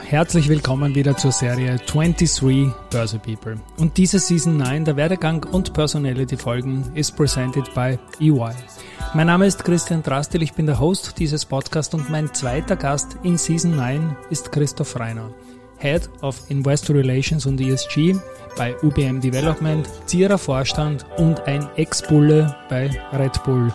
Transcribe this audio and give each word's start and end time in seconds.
Herzlich 0.05 0.49
willkommen 0.49 0.95
wieder 0.95 1.17
zur 1.17 1.33
Serie 1.33 1.77
23 1.87 2.71
Börse 2.91 3.19
People. 3.19 3.57
Und 3.79 3.97
diese 3.97 4.19
Season 4.19 4.57
9 4.57 4.85
der 4.85 4.97
Werdegang 4.97 5.45
und 5.45 5.73
Personality 5.73 6.37
Folgen 6.37 6.91
ist 6.95 7.17
presented 7.17 7.73
by 7.75 7.99
EY. 8.21 8.53
Mein 9.15 9.27
Name 9.27 9.47
ist 9.47 9.65
Christian 9.65 10.03
Drastil, 10.03 10.43
ich 10.43 10.53
bin 10.55 10.67
der 10.67 10.81
Host 10.81 11.19
dieses 11.19 11.45
Podcasts 11.45 11.95
und 11.95 12.11
mein 12.11 12.33
zweiter 12.35 12.77
Gast 12.77 13.17
in 13.23 13.39
Season 13.39 13.77
9 13.77 14.17
ist 14.31 14.53
Christoph 14.53 14.99
Reiner, 14.99 15.31
Head 15.79 16.09
of 16.21 16.41
Investor 16.49 16.97
Relations 16.97 17.47
und 17.47 17.61
ESG 17.61 18.15
bei 18.57 18.75
UBM 18.83 19.21
Development, 19.21 19.89
Zierer 20.07 20.39
Vorstand 20.39 21.07
und 21.17 21.47
ein 21.47 21.69
Ex-Bulle 21.77 22.55
bei 22.69 22.91
Red 23.13 23.43
Bull. 23.45 23.73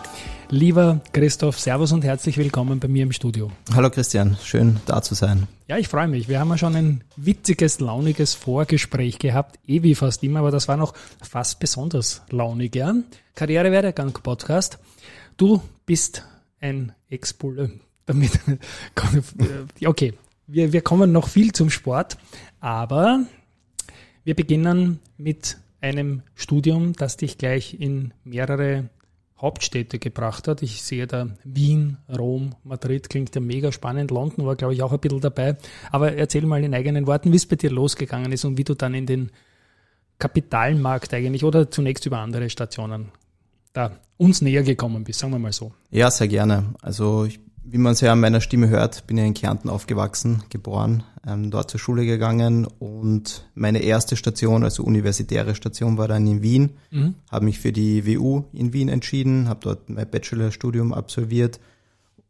Lieber 0.50 1.02
Christoph, 1.12 1.60
Servus 1.60 1.92
und 1.92 2.04
herzlich 2.04 2.38
willkommen 2.38 2.80
bei 2.80 2.88
mir 2.88 3.02
im 3.02 3.12
Studio. 3.12 3.52
Hallo 3.74 3.90
Christian, 3.90 4.38
schön 4.42 4.80
da 4.86 5.02
zu 5.02 5.14
sein. 5.14 5.46
Ja, 5.66 5.76
ich 5.76 5.88
freue 5.88 6.08
mich. 6.08 6.26
Wir 6.26 6.40
haben 6.40 6.48
ja 6.48 6.56
schon 6.56 6.74
ein 6.74 7.04
witziges, 7.16 7.80
launiges 7.80 8.32
Vorgespräch 8.32 9.18
gehabt, 9.18 9.58
eh 9.66 9.82
wie 9.82 9.94
fast 9.94 10.22
immer, 10.22 10.38
aber 10.38 10.50
das 10.50 10.66
war 10.66 10.78
noch 10.78 10.94
fast 11.20 11.60
besonders 11.60 12.22
launig, 12.30 12.74
ja. 12.74 12.94
Karrierewerdegang-Podcast. 13.34 14.78
Du 15.36 15.60
bist 15.84 16.24
ein 16.60 16.92
Ex-Bulle. 17.10 17.72
Damit, 18.06 18.40
okay, 19.84 20.14
wir, 20.46 20.72
wir 20.72 20.80
kommen 20.80 21.12
noch 21.12 21.28
viel 21.28 21.52
zum 21.52 21.68
Sport, 21.68 22.16
aber 22.60 23.26
wir 24.24 24.34
beginnen 24.34 24.98
mit 25.18 25.58
einem 25.82 26.22
Studium, 26.34 26.94
das 26.94 27.18
dich 27.18 27.36
gleich 27.36 27.78
in 27.78 28.14
mehrere 28.24 28.88
Hauptstädte 29.40 29.98
gebracht 29.98 30.48
hat. 30.48 30.62
Ich 30.62 30.82
sehe 30.82 31.06
da 31.06 31.28
Wien, 31.44 31.98
Rom, 32.08 32.54
Madrid, 32.64 33.08
klingt 33.08 33.34
ja 33.34 33.40
mega 33.40 33.70
spannend. 33.70 34.10
London 34.10 34.46
war, 34.46 34.56
glaube 34.56 34.74
ich, 34.74 34.82
auch 34.82 34.92
ein 34.92 34.98
bisschen 34.98 35.20
dabei. 35.20 35.56
Aber 35.92 36.14
erzähl 36.14 36.44
mal 36.44 36.62
in 36.64 36.74
eigenen 36.74 37.06
Worten, 37.06 37.32
wie 37.32 37.36
es 37.36 37.46
bei 37.46 37.56
dir 37.56 37.70
losgegangen 37.70 38.32
ist 38.32 38.44
und 38.44 38.58
wie 38.58 38.64
du 38.64 38.74
dann 38.74 38.94
in 38.94 39.06
den 39.06 39.30
Kapitalmarkt 40.18 41.14
eigentlich 41.14 41.44
oder 41.44 41.70
zunächst 41.70 42.04
über 42.06 42.18
andere 42.18 42.50
Stationen 42.50 43.12
da 43.72 43.92
uns 44.16 44.42
näher 44.42 44.64
gekommen 44.64 45.04
bist, 45.04 45.20
sagen 45.20 45.32
wir 45.32 45.38
mal 45.38 45.52
so. 45.52 45.72
Ja, 45.90 46.10
sehr 46.10 46.26
gerne. 46.26 46.74
Also 46.82 47.24
ich, 47.24 47.38
wie 47.70 47.78
man 47.78 47.92
es 47.92 48.00
ja 48.00 48.12
an 48.12 48.20
meiner 48.20 48.40
Stimme 48.40 48.68
hört, 48.68 49.06
bin 49.06 49.18
ich 49.18 49.26
in 49.26 49.34
Kärnten 49.34 49.68
aufgewachsen, 49.68 50.42
geboren, 50.48 51.02
ähm, 51.26 51.50
dort 51.50 51.70
zur 51.70 51.78
Schule 51.78 52.06
gegangen 52.06 52.66
und 52.78 53.46
meine 53.54 53.80
erste 53.80 54.16
Station, 54.16 54.64
also 54.64 54.82
universitäre 54.84 55.54
Station, 55.54 55.98
war 55.98 56.08
dann 56.08 56.26
in 56.26 56.42
Wien. 56.42 56.70
Mhm. 56.90 57.14
Habe 57.30 57.44
mich 57.44 57.58
für 57.58 57.72
die 57.72 58.06
WU 58.06 58.44
in 58.52 58.72
Wien 58.72 58.88
entschieden, 58.88 59.48
habe 59.48 59.60
dort 59.62 59.90
mein 59.90 60.08
Bachelorstudium 60.08 60.94
absolviert 60.94 61.60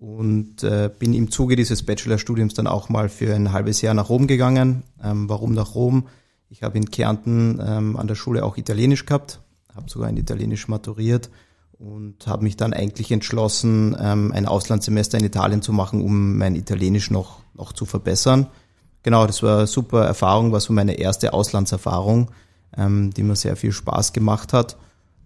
und 0.01 0.63
äh, 0.65 0.91
bin 0.99 1.15
im 1.15 1.31
Zuge 1.31 1.55
dieses 1.55 1.85
Bachelorstudiums 1.85 2.55
dann 2.55 2.67
auch 2.67 2.89
mal 2.89 3.09
für 3.09 3.35
ein 3.35 3.53
halbes 3.53 3.81
Jahr 3.81 3.95
nach 3.95 4.09
Rom 4.09 4.27
gegangen. 4.27 4.83
Ähm, 5.03 5.29
warum 5.29 5.55
nach 5.55 5.75
Rom? 5.75 6.09
Ich 6.51 6.63
habe 6.63 6.79
in 6.79 6.91
Kärnten 6.91 7.61
ähm, 7.65 7.97
an 7.97 8.09
der 8.09 8.15
Schule 8.15 8.45
auch 8.45 8.57
Italienisch 8.57 9.07
gehabt, 9.07 9.41
habe 9.75 9.89
sogar 9.89 10.09
in 10.09 10.17
Italienisch 10.17 10.67
maturiert 10.67 11.31
und 11.79 12.27
habe 12.27 12.43
mich 12.43 12.57
dann 12.57 12.73
eigentlich 12.73 13.13
entschlossen, 13.13 13.97
ähm, 14.01 14.33
ein 14.33 14.47
Auslandssemester 14.47 15.19
in 15.19 15.25
Italien 15.25 15.63
zu 15.63 15.73
machen, 15.73 16.03
um 16.03 16.37
mein 16.37 16.57
Italienisch 16.57 17.11
noch, 17.11 17.41
noch 17.55 17.73
zu 17.73 17.87
verbessern. 17.87 18.49
Genau, 19.03 19.27
das 19.27 19.43
war 19.43 19.59
eine 19.59 19.67
super 19.67 20.05
Erfahrung, 20.05 20.53
war 20.53 20.61
so 20.61 20.73
meine 20.73 20.95
erste 20.95 21.33
Auslandserfahrung, 21.33 22.31
ähm, 22.77 23.13
die 23.15 23.23
mir 23.23 23.37
sehr 23.37 23.57
viel 23.57 23.73
Spaß 23.73 24.13
gemacht 24.13 24.53
hat. 24.53 24.77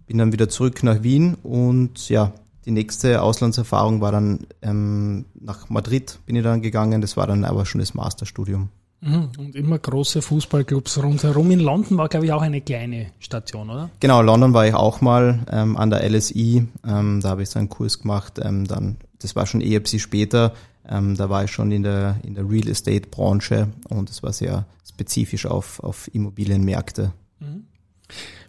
Bin 0.05 0.19
dann 0.19 0.31
wieder 0.31 0.47
zurück 0.47 0.83
nach 0.83 1.01
Wien 1.01 1.35
und 1.41 2.09
ja, 2.09 2.33
die 2.65 2.71
nächste 2.71 3.21
Auslandserfahrung 3.21 3.99
war 3.99 4.11
dann 4.11 4.45
ähm, 4.61 5.25
nach 5.33 5.69
Madrid 5.69 6.19
bin 6.25 6.35
ich 6.35 6.43
dann 6.43 6.61
gegangen. 6.61 7.01
Das 7.01 7.17
war 7.17 7.27
dann 7.27 7.45
aber 7.45 7.65
schon 7.65 7.79
das 7.79 7.93
Masterstudium. 7.93 8.69
Mhm. 9.03 9.29
Und 9.37 9.55
immer 9.55 9.79
große 9.79 10.21
Fußballclubs 10.21 11.03
rundherum. 11.03 11.51
In 11.51 11.59
London 11.59 11.97
war, 11.97 12.07
glaube 12.07 12.25
ich, 12.25 12.31
auch 12.31 12.41
eine 12.41 12.61
kleine 12.61 13.07
Station, 13.19 13.69
oder? 13.69 13.89
Genau, 13.99 14.21
London 14.21 14.53
war 14.53 14.65
ich 14.65 14.73
auch 14.73 15.01
mal 15.01 15.39
ähm, 15.51 15.75
an 15.75 15.89
der 15.89 16.09
LSI. 16.09 16.67
Ähm, 16.87 17.19
da 17.21 17.29
habe 17.29 17.43
ich 17.43 17.49
so 17.49 17.59
einen 17.59 17.69
Kurs 17.69 17.99
gemacht. 17.99 18.39
Ähm, 18.41 18.65
dann, 18.65 18.97
das 19.19 19.35
war 19.35 19.45
schon 19.45 19.61
eher 19.61 19.79
ein 19.79 19.83
bisschen 19.83 19.99
später. 19.99 20.53
Ähm, 20.87 21.15
da 21.15 21.29
war 21.29 21.43
ich 21.43 21.51
schon 21.51 21.71
in 21.71 21.83
der, 21.83 22.17
in 22.23 22.35
der 22.35 22.49
Real 22.49 22.67
Estate 22.67 23.09
Branche 23.09 23.69
und 23.89 24.09
es 24.09 24.23
war 24.23 24.33
sehr 24.33 24.65
spezifisch 24.87 25.45
auf, 25.45 25.81
auf 25.81 26.09
Immobilienmärkte. 26.13 27.13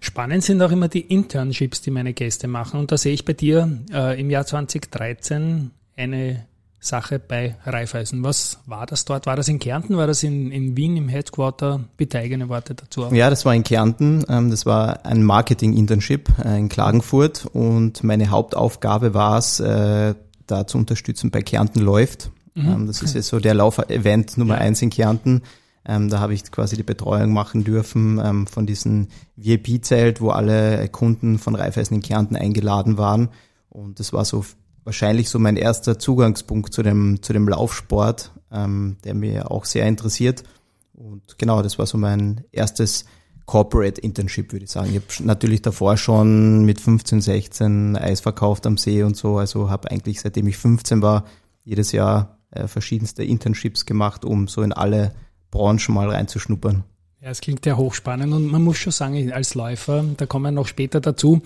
Spannend 0.00 0.44
sind 0.44 0.60
auch 0.60 0.70
immer 0.70 0.88
die 0.88 1.00
Internships, 1.00 1.80
die 1.80 1.90
meine 1.90 2.12
Gäste 2.12 2.48
machen. 2.48 2.78
Und 2.78 2.92
da 2.92 2.98
sehe 2.98 3.14
ich 3.14 3.24
bei 3.24 3.32
dir 3.32 3.80
äh, 3.92 4.20
im 4.20 4.30
Jahr 4.30 4.44
2013 4.44 5.70
eine 5.96 6.44
Sache 6.84 7.18
bei 7.18 7.56
Raiffeisen. 7.64 8.22
Was 8.22 8.58
war 8.66 8.86
das 8.86 9.04
dort? 9.04 9.26
War 9.26 9.36
das 9.36 9.48
in 9.48 9.58
Kärnten? 9.58 9.96
War 9.96 10.06
das 10.06 10.22
in, 10.22 10.50
in 10.50 10.76
Wien 10.76 10.96
im 10.96 11.08
Headquarter? 11.08 11.84
Bitte 11.96 12.18
eigene 12.18 12.48
Worte 12.48 12.74
dazu. 12.74 13.06
Ja, 13.12 13.30
das 13.30 13.44
war 13.44 13.54
in 13.54 13.64
Kärnten. 13.64 14.24
Ähm, 14.28 14.50
das 14.50 14.66
war 14.66 15.04
ein 15.06 15.22
Marketing-Internship 15.22 16.30
äh, 16.44 16.58
in 16.58 16.68
Klagenfurt 16.68 17.46
und 17.52 18.04
meine 18.04 18.30
Hauptaufgabe 18.30 19.14
war 19.14 19.38
es, 19.38 19.60
äh, 19.60 20.14
da 20.46 20.66
zu 20.66 20.78
unterstützen 20.78 21.30
bei 21.30 21.42
Kärnten 21.42 21.80
läuft. 21.80 22.30
Ähm, 22.56 22.86
das 22.86 23.02
ist 23.02 23.14
jetzt 23.14 23.28
so 23.28 23.40
der 23.40 23.54
Lauf-Event 23.54 24.38
Nummer 24.38 24.58
eins 24.58 24.80
in 24.80 24.90
Kärnten. 24.90 25.42
Ähm, 25.86 26.08
da 26.08 26.20
habe 26.20 26.34
ich 26.34 26.50
quasi 26.50 26.76
die 26.76 26.82
Betreuung 26.82 27.32
machen 27.32 27.64
dürfen 27.64 28.20
ähm, 28.24 28.46
von 28.46 28.66
diesem 28.66 29.08
VIP-Zelt, 29.36 30.20
wo 30.20 30.30
alle 30.30 30.88
Kunden 30.88 31.38
von 31.38 31.54
Raiffeisen 31.54 31.96
in 31.96 32.02
Kärnten 32.02 32.36
eingeladen 32.36 32.96
waren. 32.96 33.28
Und 33.68 34.00
das 34.00 34.12
war 34.12 34.24
so 34.24 34.44
wahrscheinlich 34.84 35.28
so 35.28 35.38
mein 35.38 35.56
erster 35.56 35.98
Zugangspunkt 35.98 36.72
zu 36.72 36.82
dem, 36.82 37.22
zu 37.22 37.32
dem 37.32 37.48
Laufsport, 37.48 38.32
ähm, 38.52 38.96
der 39.04 39.14
mir 39.14 39.50
auch 39.50 39.64
sehr 39.64 39.86
interessiert. 39.86 40.44
Und 40.92 41.38
genau, 41.38 41.62
das 41.62 41.78
war 41.78 41.86
so 41.86 41.98
mein 41.98 42.44
erstes 42.52 43.04
Corporate 43.46 44.00
Internship, 44.00 44.52
würde 44.52 44.64
ich 44.64 44.70
sagen. 44.70 44.90
Ich 44.90 44.96
habe 44.96 45.26
natürlich 45.26 45.60
davor 45.62 45.96
schon 45.96 46.64
mit 46.64 46.80
15, 46.80 47.20
16 47.20 47.96
Eis 47.96 48.20
verkauft 48.20 48.66
am 48.66 48.76
See 48.76 49.02
und 49.02 49.16
so. 49.16 49.38
Also 49.38 49.68
habe 49.70 49.90
eigentlich 49.90 50.20
seitdem 50.20 50.46
ich 50.46 50.56
15 50.56 51.02
war, 51.02 51.24
jedes 51.64 51.92
Jahr 51.92 52.38
äh, 52.50 52.68
verschiedenste 52.68 53.24
Internships 53.24 53.84
gemacht, 53.84 54.24
um 54.24 54.48
so 54.48 54.62
in 54.62 54.72
alle 54.72 55.12
Branchen 55.50 55.94
mal 55.94 56.08
reinzuschnuppern. 56.08 56.84
Ja, 57.20 57.30
es 57.30 57.40
klingt 57.40 57.64
ja 57.64 57.76
hochspannend 57.76 58.32
und 58.34 58.46
man 58.50 58.62
muss 58.62 58.76
schon 58.76 58.92
sagen, 58.92 59.32
als 59.32 59.54
Läufer, 59.54 60.04
da 60.16 60.26
kommen 60.26 60.44
wir 60.44 60.50
noch 60.50 60.66
später 60.66 61.00
dazu, 61.00 61.42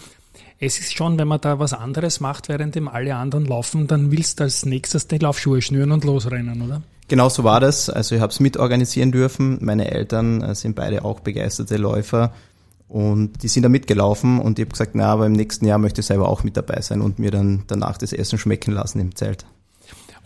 es 0.60 0.78
ist 0.80 0.94
schon, 0.94 1.19
wenn 1.19 1.28
man 1.28 1.41
da 1.41 1.58
was 1.58 1.72
anderes 1.72 2.20
macht, 2.20 2.48
währenddem 2.48 2.88
alle 2.88 3.14
anderen 3.14 3.46
laufen, 3.46 3.86
dann 3.86 4.10
willst 4.10 4.41
du 4.41 4.44
als 4.44 4.66
nächstes 4.66 5.06
die 5.06 5.19
Laufschuhe 5.19 5.62
schnüren 5.62 5.92
und 5.92 6.04
losrennen, 6.04 6.62
oder? 6.62 6.82
Genau 7.06 7.28
so 7.28 7.44
war 7.44 7.60
das. 7.60 7.88
Also 7.88 8.14
ich 8.14 8.20
habe 8.20 8.32
es 8.32 8.41
mitorganisieren 8.41 9.12
dürfen. 9.12 9.58
Meine 9.62 9.91
Eltern 9.91 10.42
äh, 10.42 10.54
sind 10.54 10.74
beide 10.76 11.04
auch 11.04 11.20
begeisterte 11.20 11.76
Läufer 11.76 12.32
und 12.88 13.42
die 13.42 13.48
sind 13.48 13.62
da 13.62 13.69
mitgelaufen 13.69 14.41
und 14.41 14.58
ich 14.58 14.64
habe 14.64 14.72
gesagt, 14.72 14.92
na, 14.94 15.06
aber 15.06 15.26
im 15.26 15.32
nächsten 15.32 15.66
Jahr 15.66 15.78
möchte 15.78 16.00
ich 16.00 16.06
selber 16.06 16.28
auch 16.28 16.42
mit 16.42 16.56
dabei 16.56 16.80
sein 16.80 17.00
und 17.00 17.19
mir 17.19 17.30
dann 17.30 17.64
danach 17.66 17.98
das 17.98 18.12
Essen 18.12 18.38
schmecken 18.38 18.72
lassen 18.72 18.98
im 18.98 19.14
Zelt. 19.14 19.46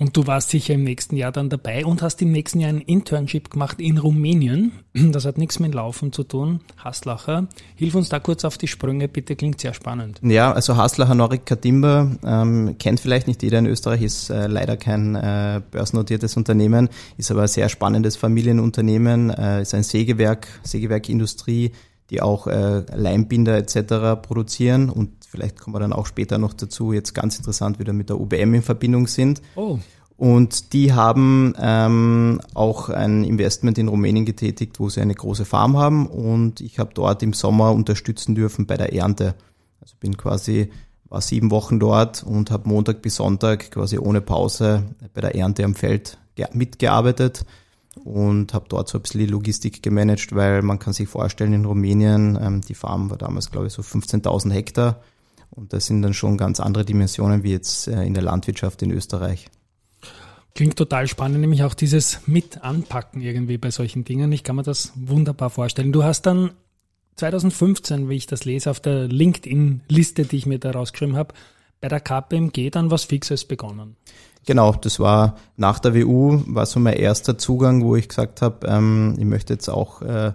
Und 0.03 0.17
du 0.17 0.27
warst 0.27 0.51
sicher 0.51 0.75
im 0.75 0.83
nächsten 0.83 1.15
Jahr 1.15 1.31
dann 1.31 1.49
dabei 1.49 1.87
und 1.87 2.03
hast 2.03 2.21
im 2.23 2.33
nächsten 2.33 2.59
Jahr 2.59 2.71
ein 2.71 2.81
Internship 2.81 3.51
gemacht 3.51 3.81
in 3.81 3.99
Rumänien. 3.99 4.73
Das 5.13 5.25
hat 5.25 5.39
nichts 5.39 5.61
mit 5.61 5.75
Laufen 5.75 6.13
zu 6.13 6.25
tun. 6.25 6.61
Haslacher, 6.77 7.47
hilf 7.77 7.95
uns 7.95 8.09
da 8.09 8.19
kurz 8.19 8.45
auf 8.45 8.59
die 8.59 8.67
Sprünge, 8.67 9.07
bitte, 9.07 9.37
klingt 9.37 9.61
sehr 9.61 9.75
spannend. 9.75 10.19
Ja, 10.23 10.53
also 10.53 10.77
Haslacher 10.77 11.15
Norik 11.15 11.47
Katimba 11.47 12.11
ähm, 12.27 12.75
kennt 12.81 12.99
vielleicht 12.99 13.29
nicht 13.29 13.45
jeder 13.45 13.61
in 13.61 13.67
Österreich, 13.67 14.03
ist 14.03 14.29
äh, 14.29 14.49
leider 14.49 14.77
kein 14.77 15.15
äh, 15.15 15.63
börsennotiertes 15.71 16.37
Unternehmen, 16.37 16.89
ist 17.17 17.31
aber 17.31 17.43
ein 17.43 17.49
sehr 17.49 17.69
spannendes 17.69 18.17
Familienunternehmen, 18.17 19.31
äh, 19.31 19.63
ist 19.63 19.73
ein 19.73 19.85
Sägewerk, 19.85 20.49
Sägewerkindustrie, 20.65 21.71
die 22.11 22.21
auch 22.21 22.49
äh, 22.49 22.83
Leimbinder 22.95 23.57
etc. 23.57 24.21
produzieren 24.21 24.91
und 24.91 25.22
vielleicht 25.33 25.59
kommen 25.59 25.75
wir 25.75 25.81
dann 25.81 25.93
auch 25.95 26.07
später 26.07 26.37
noch 26.39 26.53
dazu, 26.55 26.93
jetzt 26.93 27.15
ganz 27.15 27.39
interessant 27.39 27.79
wieder 27.79 27.93
mit 27.93 28.09
der 28.11 28.21
UBM 28.21 28.55
in 28.55 28.63
Verbindung 28.63 29.07
sind. 29.07 29.41
Oh, 29.57 29.79
Und 30.19 30.73
die 30.75 30.93
haben 30.93 31.55
ähm, 31.59 32.41
auch 32.55 32.91
ein 32.91 33.25
Investment 33.25 33.79
in 33.79 33.89
Rumänien 33.89 34.27
getätigt, 34.27 34.79
wo 34.79 34.89
sie 34.91 35.01
eine 35.01 35.15
große 35.15 35.45
Farm 35.47 35.77
haben 35.79 36.07
und 36.07 36.61
ich 36.61 36.79
habe 36.79 36.91
dort 36.95 37.23
im 37.23 37.33
Sommer 37.33 37.73
unterstützen 37.73 38.35
dürfen 38.35 38.67
bei 38.67 38.77
der 38.77 38.93
Ernte. 38.93 39.35
Also 39.81 39.95
bin 39.99 40.17
quasi 40.17 40.71
war 41.09 41.21
sieben 41.23 41.51
Wochen 41.51 41.81
dort 41.81 42.23
und 42.23 42.51
habe 42.51 42.69
Montag 42.69 43.03
bis 43.03 43.17
Sonntag 43.17 43.71
quasi 43.71 43.99
ohne 43.99 44.21
Pause 44.21 44.85
bei 45.15 45.21
der 45.23 45.35
Ernte 45.35 45.65
am 45.65 45.75
Feld 45.75 46.19
ge- 46.37 46.47
mitgearbeitet. 46.53 47.45
und 48.05 48.55
habe 48.55 48.65
dort 48.71 48.89
so 48.89 48.97
ein 48.99 49.03
bisschen 49.03 49.21
die 49.21 49.27
Logistik 49.27 49.83
gemanagt, 49.83 50.35
weil 50.35 50.63
man 50.63 50.79
kann 50.79 50.95
sich 50.95 51.09
vorstellen, 51.09 51.53
in 51.53 51.67
Rumänien, 51.67 52.39
ähm, 52.41 52.61
die 52.63 52.75
Farm 52.75 53.11
war 53.11 53.19
damals, 53.19 53.51
glaube 53.51 53.67
ich, 53.67 53.73
so 53.75 53.83
15.000 53.83 54.51
Hektar 54.53 55.01
und 55.55 55.73
das 55.73 55.87
sind 55.87 56.03
dann 56.03 56.15
schon 56.15 56.37
ganz 56.37 56.61
andere 56.61 56.85
Dimensionen 56.85 57.43
wie 57.43 57.53
jetzt 57.53 57.89
äh, 57.89 58.03
in 58.03 58.15
der 58.15 58.23
Landwirtschaft 58.23 58.83
in 58.83 58.91
Österreich. 58.91 59.47
Klingt 60.55 60.77
total 60.77 61.07
spannend, 61.07 61.41
nämlich 61.41 61.63
auch 61.65 61.75
dieses 61.75 62.27
mit 62.27 62.63
anpacken 62.63 63.23
irgendwie 63.23 63.57
bei 63.57 63.71
solchen 63.71 64.05
Dingen. 64.05 64.33
Ich 64.33 64.45
kann 64.45 64.57
mir 64.57 64.63
das 64.63 64.93
wunderbar 64.95 65.49
vorstellen. 65.49 65.93
Du 65.93 66.05
hast 66.05 66.23
dann 66.23 66.51
2015, 67.17 68.09
wie 68.09 68.17
ich 68.17 68.27
das 68.27 68.45
lese, 68.45 68.71
auf 68.71 68.81
der 68.81 69.09
LinkedIn-Liste, 69.09 70.25
die 70.25 70.37
ich 70.37 70.47
mir 70.47 70.59
da 70.59 70.73
rausgeschrieben 70.73 71.17
habe, 71.17 71.35
bei 71.81 71.89
der 71.89 72.01
KPMG 72.01 72.71
dann 72.71 72.91
was 72.91 73.05
Fixes 73.05 73.45
begonnen. 73.45 73.97
Genau, 74.45 74.73
das 74.73 74.99
war 74.99 75.37
nach 75.57 75.79
der 75.79 75.95
WU, 75.95 76.43
war 76.47 76.67
so 76.67 76.81
mein 76.81 76.95
erster 76.95 77.39
Zugang, 77.39 77.85
wo 77.85 77.97
ich 77.97 78.09
gesagt 78.09 78.43
habe, 78.43 78.67
ähm, 78.67 79.15
ich 79.19 79.25
möchte 79.25 79.53
jetzt 79.53 79.69
auch 79.69 80.03
äh, 80.03 80.33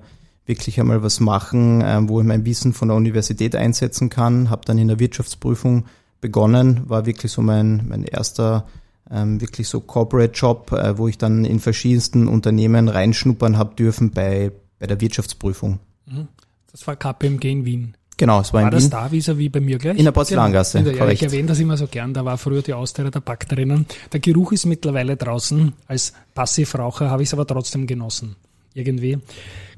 wirklich 0.48 0.80
einmal 0.80 1.04
was 1.04 1.20
machen, 1.20 1.84
ähm, 1.86 2.10
wo 2.10 2.20
ich 2.20 2.26
mein 2.26 2.46
Wissen 2.46 2.74
von 2.74 2.88
der 2.88 2.98
Universität 2.98 3.56
einsetzen 3.56 4.10
kann. 4.10 4.50
Habe 4.50 4.64
dann 4.66 4.78
in 4.78 4.88
der 4.88 5.00
Wirtschaftsprüfung 5.00 5.86
begonnen, 6.22 6.82
war 6.90 7.06
wirklich 7.06 7.32
so 7.32 7.42
mein, 7.42 7.88
mein 7.88 8.04
erster 8.04 8.66
ähm, 9.12 9.40
wirklich 9.40 9.68
so 9.68 9.80
Corporate 9.80 10.34
Job, 10.34 10.72
äh, 10.72 10.98
wo 10.98 11.08
ich 11.08 11.18
dann 11.18 11.46
in 11.46 11.60
verschiedensten 11.60 12.28
Unternehmen 12.28 12.90
reinschnuppern 12.90 13.58
habe 13.58 13.76
dürfen 13.76 14.12
bei, 14.12 14.52
bei 14.80 14.88
der 14.88 15.00
Wirtschaftsprüfung. 15.00 15.80
Mhm. 16.06 16.28
Das 16.72 16.86
war 16.88 16.96
KPMG 16.96 17.46
in 17.46 17.66
Wien. 17.66 17.98
Genau, 18.18 18.42
es 18.42 18.52
war, 18.52 18.62
war 18.62 18.70
in 18.70 18.72
das 18.72 18.84
Wien. 18.84 18.90
da 18.90 19.12
vis 19.12 19.38
wie 19.38 19.50
bei 19.50 19.60
mir 19.60 19.78
gleich? 19.78 19.98
In 19.98 20.06
der 20.06 20.12
Porzellangasse, 20.12 20.80
genau. 20.80 20.90
ja, 20.90 20.94
Ich 20.94 21.00
korrekt. 21.00 21.22
erwähne 21.22 21.48
das 21.48 21.60
immer 21.60 21.78
so 21.78 21.88
gern, 21.88 22.14
da 22.14 22.26
war 22.26 22.38
früher 22.38 22.64
die 22.64 22.74
Austria 22.74 23.10
der 23.12 23.20
Back 23.20 23.48
drinnen. 23.48 23.86
Der 24.12 24.20
Geruch 24.20 24.52
ist 24.52 24.66
mittlerweile 24.66 25.16
draußen. 25.16 25.74
Als 25.86 26.14
Passivraucher 26.34 27.10
habe 27.12 27.22
ich 27.22 27.30
es 27.30 27.34
aber 27.34 27.46
trotzdem 27.46 27.86
genossen. 27.86 28.36
Irgendwie. 28.74 29.20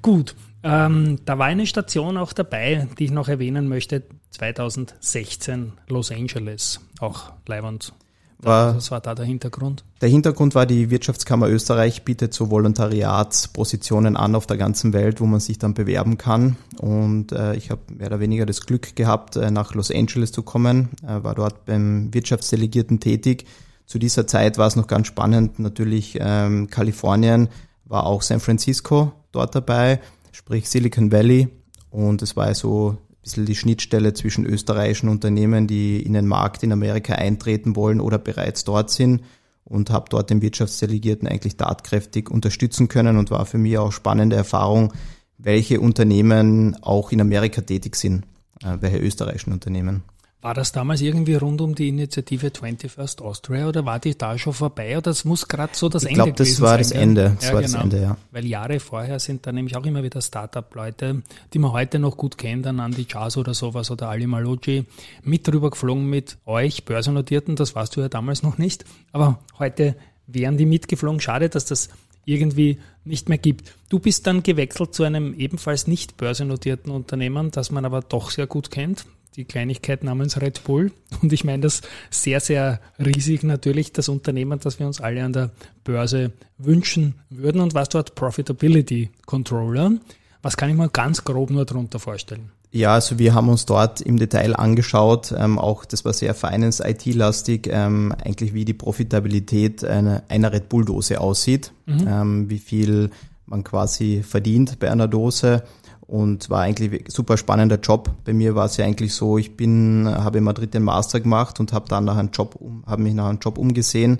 Gut, 0.01 0.35
ähm, 0.63 1.19
da 1.25 1.37
war 1.37 1.45
eine 1.47 1.65
Station 1.65 2.17
auch 2.17 2.33
dabei, 2.33 2.87
die 2.97 3.05
ich 3.05 3.11
noch 3.11 3.27
erwähnen 3.27 3.67
möchte. 3.67 4.03
2016 4.31 5.73
Los 5.87 6.11
Angeles, 6.11 6.79
auch 6.99 7.31
Leiband. 7.47 7.93
War- 8.41 8.77
Was 8.77 8.89
war 8.89 9.01
da 9.01 9.15
der 9.15 9.25
Hintergrund? 9.25 9.83
Der 9.99 10.07
Hintergrund 10.07 10.55
war, 10.55 10.65
die 10.65 10.89
Wirtschaftskammer 10.89 11.49
Österreich 11.49 12.03
bietet 12.05 12.33
so 12.33 12.49
Volontariatspositionen 12.49 14.15
an 14.15 14.33
auf 14.35 14.47
der 14.47 14.55
ganzen 14.57 14.93
Welt, 14.93 15.19
wo 15.19 15.25
man 15.25 15.41
sich 15.41 15.57
dann 15.59 15.73
bewerben 15.73 16.17
kann. 16.17 16.55
Und 16.79 17.33
äh, 17.33 17.55
ich 17.55 17.69
habe 17.69 17.81
mehr 17.93 18.07
oder 18.07 18.19
weniger 18.21 18.45
das 18.45 18.65
Glück 18.65 18.95
gehabt, 18.95 19.35
äh, 19.35 19.51
nach 19.51 19.73
Los 19.73 19.91
Angeles 19.91 20.31
zu 20.31 20.41
kommen, 20.43 20.89
äh, 21.05 21.21
war 21.23 21.35
dort 21.35 21.65
beim 21.65 22.13
Wirtschaftsdelegierten 22.13 22.99
tätig. 23.01 23.45
Zu 23.85 23.99
dieser 23.99 24.25
Zeit 24.27 24.57
war 24.57 24.67
es 24.67 24.75
noch 24.77 24.87
ganz 24.87 25.07
spannend, 25.07 25.59
natürlich 25.59 26.17
ähm, 26.21 26.69
Kalifornien, 26.69 27.49
war 27.85 28.05
auch 28.05 28.21
San 28.21 28.39
Francisco 28.39 29.11
dort 29.31 29.53
dabei, 29.55 29.99
sprich 30.31 30.69
Silicon 30.69 31.11
Valley. 31.11 31.49
Und 31.89 32.21
es 32.21 32.35
war 32.35 32.53
so 32.53 32.91
ein 32.91 32.97
bisschen 33.23 33.45
die 33.45 33.55
Schnittstelle 33.55 34.13
zwischen 34.13 34.45
österreichischen 34.45 35.09
Unternehmen, 35.09 35.67
die 35.67 36.01
in 36.01 36.13
den 36.13 36.27
Markt 36.27 36.63
in 36.63 36.71
Amerika 36.71 37.13
eintreten 37.13 37.75
wollen 37.75 37.99
oder 37.99 38.17
bereits 38.17 38.63
dort 38.63 38.91
sind 38.91 39.21
und 39.63 39.89
habe 39.91 40.05
dort 40.09 40.29
den 40.29 40.41
Wirtschaftsdelegierten 40.41 41.27
eigentlich 41.27 41.57
tatkräftig 41.57 42.29
unterstützen 42.29 42.87
können 42.87 43.17
und 43.17 43.31
war 43.31 43.45
für 43.45 43.57
mich 43.57 43.77
auch 43.77 43.91
spannende 43.91 44.35
Erfahrung, 44.35 44.93
welche 45.37 45.79
Unternehmen 45.79 46.75
auch 46.81 47.11
in 47.11 47.21
Amerika 47.21 47.61
tätig 47.61 47.95
sind, 47.95 48.25
äh, 48.63 48.77
welche 48.79 48.97
österreichischen 48.97 49.53
Unternehmen. 49.53 50.03
War 50.41 50.53
das 50.53 50.71
damals 50.71 51.01
irgendwie 51.01 51.35
rund 51.35 51.59
um 51.59 51.75
die 51.75 51.89
Initiative 51.89 52.47
21st 52.47 53.21
Austria 53.21 53.67
oder 53.67 53.85
war 53.85 53.99
die 53.99 54.17
da 54.17 54.37
schon 54.37 54.53
vorbei? 54.53 54.91
Oder 54.91 55.01
das 55.01 55.25
muss 55.25 55.49
gerade 55.49 55.73
so 55.75 55.89
das 55.89 56.03
Ich 56.03 56.11
Ende 56.11 56.15
glaube, 56.15 56.31
das 56.31 56.47
gewesen 56.47 56.61
war 56.61 56.69
sein, 56.69 56.79
das? 56.79 56.91
Ende. 56.91 57.35
Das 57.35 57.47
ja, 57.49 57.53
war 57.53 57.61
genau. 57.61 57.73
das 57.73 57.83
Ende, 57.83 58.01
ja. 58.01 58.17
Weil 58.31 58.45
Jahre 58.45 58.79
vorher 58.79 59.19
sind 59.19 59.45
da 59.45 59.51
nämlich 59.51 59.75
auch 59.75 59.85
immer 59.85 60.01
wieder 60.01 60.21
Startup-Leute, 60.21 61.23
die 61.53 61.59
man 61.59 61.73
heute 61.73 61.99
noch 61.99 62.15
gut 62.15 62.37
kennt, 62.37 62.65
dann 62.65 62.79
Andy 62.79 63.03
Chas 63.03 63.35
oder 63.35 63.53
sowas 63.53 63.91
oder 63.91 64.07
Ali 64.07 64.27
Maloji, 64.27 64.85
mit 65.23 65.45
drüber 65.45 65.71
geflogen 65.71 66.09
mit 66.09 66.37
euch, 66.45 66.85
Börsennotierten, 66.85 67.57
das 67.57 67.75
warst 67.75 67.97
du 67.97 68.01
ja 68.01 68.07
damals 68.07 68.41
noch 68.41 68.57
nicht. 68.57 68.85
Aber 69.11 69.39
heute 69.57 69.97
wären 70.25 70.55
die 70.55 70.65
mitgeflogen. 70.65 71.19
Schade, 71.19 71.49
dass 71.49 71.65
das 71.65 71.89
irgendwie 72.23 72.79
nicht 73.03 73.27
mehr 73.27 73.39
gibt. 73.39 73.73
Du 73.89 73.99
bist 73.99 74.25
dann 74.25 74.41
gewechselt 74.41 74.93
zu 74.93 75.03
einem 75.03 75.33
ebenfalls 75.33 75.87
nicht 75.87 76.15
börsennotierten 76.15 76.93
Unternehmen, 76.93 77.51
das 77.51 77.71
man 77.71 77.83
aber 77.83 78.01
doch 78.01 78.29
sehr 78.29 78.47
gut 78.47 78.71
kennt. 78.71 79.05
Die 79.39 79.45
Kleinigkeit 79.45 80.03
namens 80.03 80.41
Red 80.41 80.65
Bull. 80.65 80.91
Und 81.21 81.31
ich 81.31 81.45
meine 81.45 81.61
das 81.61 81.81
sehr, 82.09 82.41
sehr 82.41 82.81
riesig 82.99 83.43
natürlich, 83.43 83.93
das 83.93 84.09
Unternehmen, 84.09 84.59
das 84.59 84.79
wir 84.79 84.85
uns 84.85 84.99
alle 84.99 85.23
an 85.23 85.31
der 85.31 85.51
Börse 85.85 86.33
wünschen 86.57 87.15
würden. 87.29 87.61
Und 87.61 87.73
warst 87.73 87.93
dort 87.93 88.15
Profitability 88.15 89.11
Controller. 89.25 89.93
Was 90.41 90.57
kann 90.57 90.69
ich 90.69 90.75
mir 90.75 90.89
ganz 90.89 91.23
grob 91.23 91.51
nur 91.51 91.63
darunter 91.63 91.99
vorstellen? 91.99 92.51
Ja, 92.73 92.95
also 92.95 93.17
wir 93.17 93.33
haben 93.33 93.47
uns 93.47 93.65
dort 93.65 94.01
im 94.01 94.17
Detail 94.17 94.57
angeschaut, 94.57 95.33
ähm, 95.35 95.57
auch 95.57 95.85
das 95.85 96.03
war 96.03 96.11
sehr 96.11 96.35
Finance 96.35 96.83
IT-lastig, 96.85 97.69
ähm, 97.71 98.13
eigentlich 98.21 98.53
wie 98.53 98.65
die 98.65 98.73
Profitabilität 98.73 99.85
einer, 99.85 100.23
einer 100.27 100.51
Red 100.51 100.67
Bull-Dose 100.67 101.21
aussieht, 101.21 101.71
ähm, 101.87 102.49
wie 102.49 102.59
viel 102.59 103.09
man 103.47 103.63
quasi 103.63 104.21
verdient 104.21 104.79
bei 104.79 104.91
einer 104.91 105.07
Dose 105.07 105.63
und 106.09 106.49
war 106.49 106.61
eigentlich 106.61 107.05
super 107.11 107.37
spannender 107.37 107.79
Job. 107.79 108.11
Bei 108.25 108.33
mir 108.33 108.55
war 108.55 108.65
es 108.65 108.77
ja 108.77 108.85
eigentlich 108.85 109.13
so, 109.13 109.37
ich 109.37 109.55
bin, 109.55 110.07
habe 110.07 110.39
in 110.39 110.43
Madrid 110.43 110.73
den 110.73 110.83
Master 110.83 111.19
gemacht 111.19 111.59
und 111.59 111.73
habe 111.73 111.87
dann 111.87 112.05
nach 112.05 112.17
einem 112.17 112.31
Job, 112.31 112.59
habe 112.85 113.01
mich 113.01 113.13
nach 113.13 113.29
einem 113.29 113.39
Job 113.39 113.57
umgesehen 113.57 114.19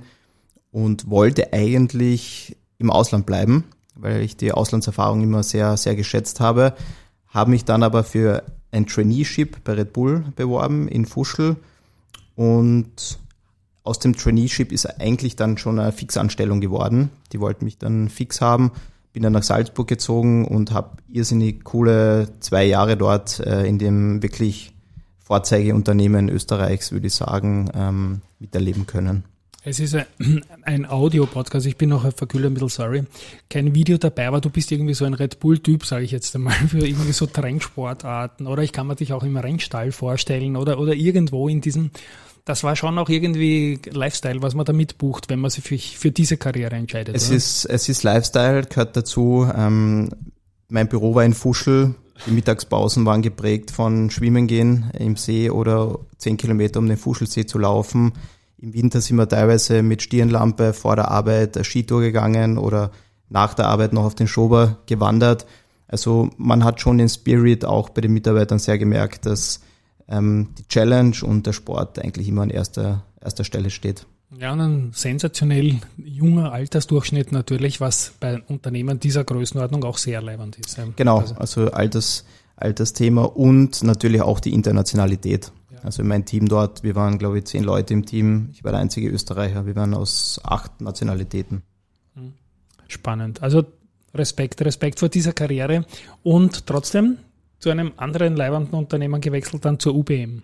und 0.71 1.09
wollte 1.09 1.51
eigentlich 1.53 2.57
im 2.77 2.91
Ausland 2.91 3.25
bleiben, 3.25 3.65
weil 3.95 4.21
ich 4.21 4.37
die 4.37 4.51
Auslandserfahrung 4.51 5.21
immer 5.21 5.43
sehr, 5.43 5.75
sehr 5.77 5.95
geschätzt 5.95 6.39
habe 6.39 6.75
habe 7.29 7.51
mich 7.51 7.65
dann 7.65 7.83
aber 7.83 8.03
für 8.03 8.43
ein 8.71 8.87
Traineeship 8.87 9.63
bei 9.63 9.73
Red 9.73 9.93
Bull 9.93 10.25
beworben 10.35 10.87
in 10.87 11.05
Fuschl 11.05 11.55
und 12.35 13.19
aus 13.83 13.99
dem 13.99 14.15
Traineeship 14.15 14.71
ist 14.71 14.85
eigentlich 14.99 15.35
dann 15.35 15.57
schon 15.57 15.79
eine 15.79 15.91
Fixanstellung 15.91 16.59
geworden. 16.59 17.09
Die 17.31 17.39
wollten 17.39 17.65
mich 17.65 17.77
dann 17.77 18.09
fix 18.09 18.41
haben, 18.41 18.71
bin 19.11 19.23
dann 19.23 19.33
nach 19.33 19.43
Salzburg 19.43 19.87
gezogen 19.87 20.45
und 20.45 20.71
habe 20.71 20.97
irrsinnig 21.07 21.63
coole 21.63 22.29
zwei 22.39 22.65
Jahre 22.65 22.97
dort 22.97 23.39
äh, 23.39 23.65
in 23.65 23.79
dem 23.79 24.21
wirklich 24.21 24.75
Vorzeigeunternehmen 25.19 26.29
Österreichs, 26.29 26.91
würde 26.91 27.07
ich 27.07 27.13
sagen, 27.13 27.69
ähm, 27.75 28.21
miterleben 28.39 28.85
können. 28.87 29.25
Es 29.63 29.79
ist 29.79 29.93
ein, 29.93 30.05
ein 30.63 30.89
Audio-Podcast, 30.89 31.65
ich 31.65 31.75
bin 31.75 31.89
noch 31.89 32.01
verkühlt 32.13 32.45
ein 32.45 32.53
bisschen 32.53 32.69
sorry. 32.69 33.03
Kein 33.49 33.75
Video 33.75 33.97
dabei, 33.97 34.27
aber 34.27 34.39
du 34.39 34.49
bist 34.49 34.71
irgendwie 34.71 34.93
so 34.93 35.05
ein 35.05 35.13
Red 35.13 35.39
Bull-Typ, 35.39 35.85
sage 35.85 36.05
ich 36.05 36.11
jetzt 36.11 36.33
einmal, 36.35 36.53
für 36.67 36.85
irgendwie 36.85 37.11
so 37.11 37.25
Trendsportarten. 37.25 38.47
Oder 38.47 38.63
ich 38.63 38.71
kann 38.71 38.87
mir 38.87 38.95
dich 38.95 39.11
auch 39.11 39.23
im 39.23 39.37
Rennstall 39.37 39.91
vorstellen 39.91 40.55
oder, 40.55 40.79
oder 40.79 40.93
irgendwo 40.93 41.49
in 41.49 41.61
diesem. 41.61 41.91
Das 42.45 42.63
war 42.63 42.75
schon 42.75 42.97
auch 42.97 43.09
irgendwie 43.09 43.79
Lifestyle, 43.91 44.41
was 44.41 44.55
man 44.55 44.65
da 44.65 44.73
mitbucht, 44.73 45.29
wenn 45.29 45.39
man 45.39 45.51
sich 45.51 45.63
für, 45.63 45.77
für 45.77 46.11
diese 46.11 46.37
Karriere 46.37 46.75
entscheidet. 46.75 47.15
Es 47.15 47.27
oder? 47.27 47.37
ist, 47.37 47.65
es 47.65 47.89
ist 47.89 48.03
Lifestyle, 48.03 48.63
gehört 48.63 48.95
dazu. 48.95 49.47
Ähm, 49.55 50.09
mein 50.69 50.87
Büro 50.87 51.13
war 51.13 51.25
in 51.25 51.33
Fuschel. 51.33 51.95
Die 52.25 52.31
Mittagspausen 52.31 53.05
waren 53.05 53.21
geprägt 53.21 53.71
von 53.71 54.09
Schwimmen 54.09 54.47
gehen 54.47 54.89
im 54.97 55.15
See 55.15 55.49
oder 55.49 55.99
zehn 56.17 56.37
Kilometer 56.37 56.79
um 56.79 56.87
den 56.87 56.97
Fuschelsee 56.97 57.45
zu 57.45 57.59
laufen. 57.59 58.13
Im 58.61 58.73
Winter 58.73 58.99
sind 58.99 59.15
wir 59.15 59.27
teilweise 59.27 59.81
mit 59.81 60.01
Stirnlampe 60.01 60.73
vor 60.73 60.97
der 60.97 61.09
Arbeit 61.09 61.57
Skitour 61.65 62.01
gegangen 62.01 62.57
oder 62.57 62.91
nach 63.29 63.53
der 63.53 63.67
Arbeit 63.67 63.93
noch 63.93 64.03
auf 64.03 64.15
den 64.15 64.27
Schober 64.27 64.79
gewandert. 64.85 65.45
Also 65.87 66.29
man 66.37 66.63
hat 66.65 66.81
schon 66.81 66.97
den 66.97 67.07
Spirit 67.07 67.63
auch 67.63 67.89
bei 67.89 68.01
den 68.01 68.11
Mitarbeitern 68.11 68.59
sehr 68.59 68.77
gemerkt, 68.77 69.25
dass 69.25 69.61
ähm, 70.09 70.49
die 70.57 70.67
Challenge 70.67 71.15
und 71.23 71.47
der 71.47 71.53
Sport 71.53 71.99
eigentlich 71.99 72.27
immer 72.27 72.41
an 72.41 72.49
erster, 72.49 73.05
erster 73.21 73.45
Stelle 73.45 73.69
steht. 73.69 74.05
Ja, 74.37 74.51
und 74.51 74.59
ein 74.59 74.91
sensationell 74.93 75.79
junger 75.97 76.51
Altersdurchschnitt 76.51 77.31
natürlich, 77.31 77.79
was 77.79 78.13
bei 78.19 78.41
Unternehmen 78.41 78.99
dieser 78.99 79.23
Größenordnung 79.23 79.83
auch 79.85 79.97
sehr 79.97 80.21
leibend 80.21 80.57
ist. 80.57 80.77
Genau, 80.97 81.19
Also, 81.19 81.35
also 81.35 81.71
Alters, 81.71 82.25
Altersthema 82.57 83.23
und 83.23 83.81
natürlich 83.83 84.21
auch 84.21 84.39
die 84.39 84.53
Internationalität. 84.53 85.51
Also 85.83 86.03
mein 86.03 86.25
Team 86.25 86.47
dort, 86.47 86.83
wir 86.83 86.95
waren 86.95 87.17
glaube 87.17 87.39
ich 87.39 87.45
zehn 87.45 87.63
Leute 87.63 87.93
im 87.93 88.05
Team. 88.05 88.49
Ich 88.53 88.63
war 88.63 88.71
der 88.71 88.81
einzige 88.81 89.09
Österreicher. 89.09 89.65
Wir 89.65 89.75
waren 89.75 89.93
aus 89.93 90.39
acht 90.43 90.81
Nationalitäten. 90.81 91.63
spannend. 92.87 93.41
Also 93.41 93.65
Respekt, 94.13 94.61
Respekt 94.61 94.99
vor 94.99 95.09
dieser 95.09 95.33
Karriere 95.33 95.85
und 96.23 96.65
trotzdem 96.65 97.17
zu 97.59 97.69
einem 97.69 97.93
anderen 97.97 98.35
leibenden 98.35 98.73
Unternehmen 98.73 99.21
gewechselt, 99.21 99.65
dann 99.65 99.79
zur 99.79 99.95
UBM. 99.95 100.43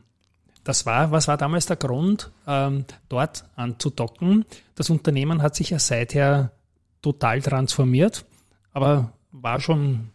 Das 0.64 0.86
war, 0.86 1.12
was 1.12 1.28
war 1.28 1.38
damals 1.38 1.68
der 1.68 1.76
Grund, 1.76 2.32
ähm, 2.48 2.86
dort 3.08 3.46
anzudocken? 3.56 4.46
Das 4.76 4.90
Unternehmen 4.90 5.42
hat 5.42 5.56
sich 5.56 5.70
ja 5.70 5.80
seither 5.80 6.52
total 7.02 7.42
transformiert, 7.42 8.26
aber 8.74 9.14
war 9.32 9.60
schon 9.60 10.12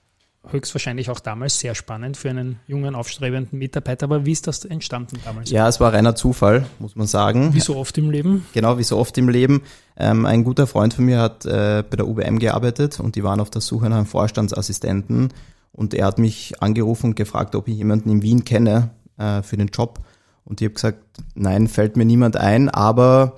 höchstwahrscheinlich 0.49 1.11
auch 1.11 1.21
damals 1.21 1.59
sehr 1.59 1.75
spannend 1.75 2.17
für 2.17 2.31
einen 2.31 2.59
jungen, 2.67 2.95
aufstrebenden 2.95 3.59
Mitarbeiter. 3.59 4.05
Aber 4.05 4.25
wie 4.25 4.33
ist 4.33 4.47
das 4.47 4.65
entstanden 4.65 5.19
damals? 5.25 5.51
Ja, 5.51 5.69
es 5.69 5.81
war 5.81 5.93
reiner 5.93 6.15
Zufall, 6.15 6.67
muss 6.79 6.97
man 6.97 7.07
sagen. 7.07 7.55
Wie 7.55 7.61
so 7.61 7.77
oft 7.77 7.97
im 7.99 8.11
Leben? 8.11 8.47
Genau, 8.53 8.79
wie 8.79 8.83
so 8.83 8.97
oft 8.99 9.17
im 9.19 9.29
Leben. 9.29 9.63
Ähm, 9.97 10.27
ein 10.27 10.45
guter 10.45 10.67
Freund 10.67 10.95
von 10.95 11.05
mir 11.05 11.21
hat 11.21 11.45
äh, 11.45 11.85
bei 11.89 11.97
der 11.97 12.09
UBM 12.09 12.39
gearbeitet 12.39 13.01
und 13.01 13.17
die 13.17 13.23
waren 13.23 13.41
auf 13.41 13.51
der 13.51 13.61
Suche 13.61 13.89
nach 13.89 13.99
einem 13.99 14.07
Vorstandsassistenten. 14.07 15.33
Und 15.73 15.95
er 15.95 16.07
hat 16.07 16.19
mich 16.19 16.61
angerufen 16.61 17.07
und 17.07 17.17
gefragt, 17.17 17.55
ob 17.55 17.69
ich 17.69 17.77
jemanden 17.77 18.11
in 18.11 18.23
Wien 18.23 18.45
kenne 18.45 18.91
äh, 19.19 19.43
für 19.43 19.57
den 19.57 19.69
Job. 19.69 20.01
Und 20.45 20.61
ich 20.61 20.67
habe 20.67 20.75
gesagt, 20.75 21.05
nein, 21.35 21.69
fällt 21.69 21.97
mir 21.97 22.05
niemand 22.05 22.37
ein, 22.37 22.69
aber 22.71 23.37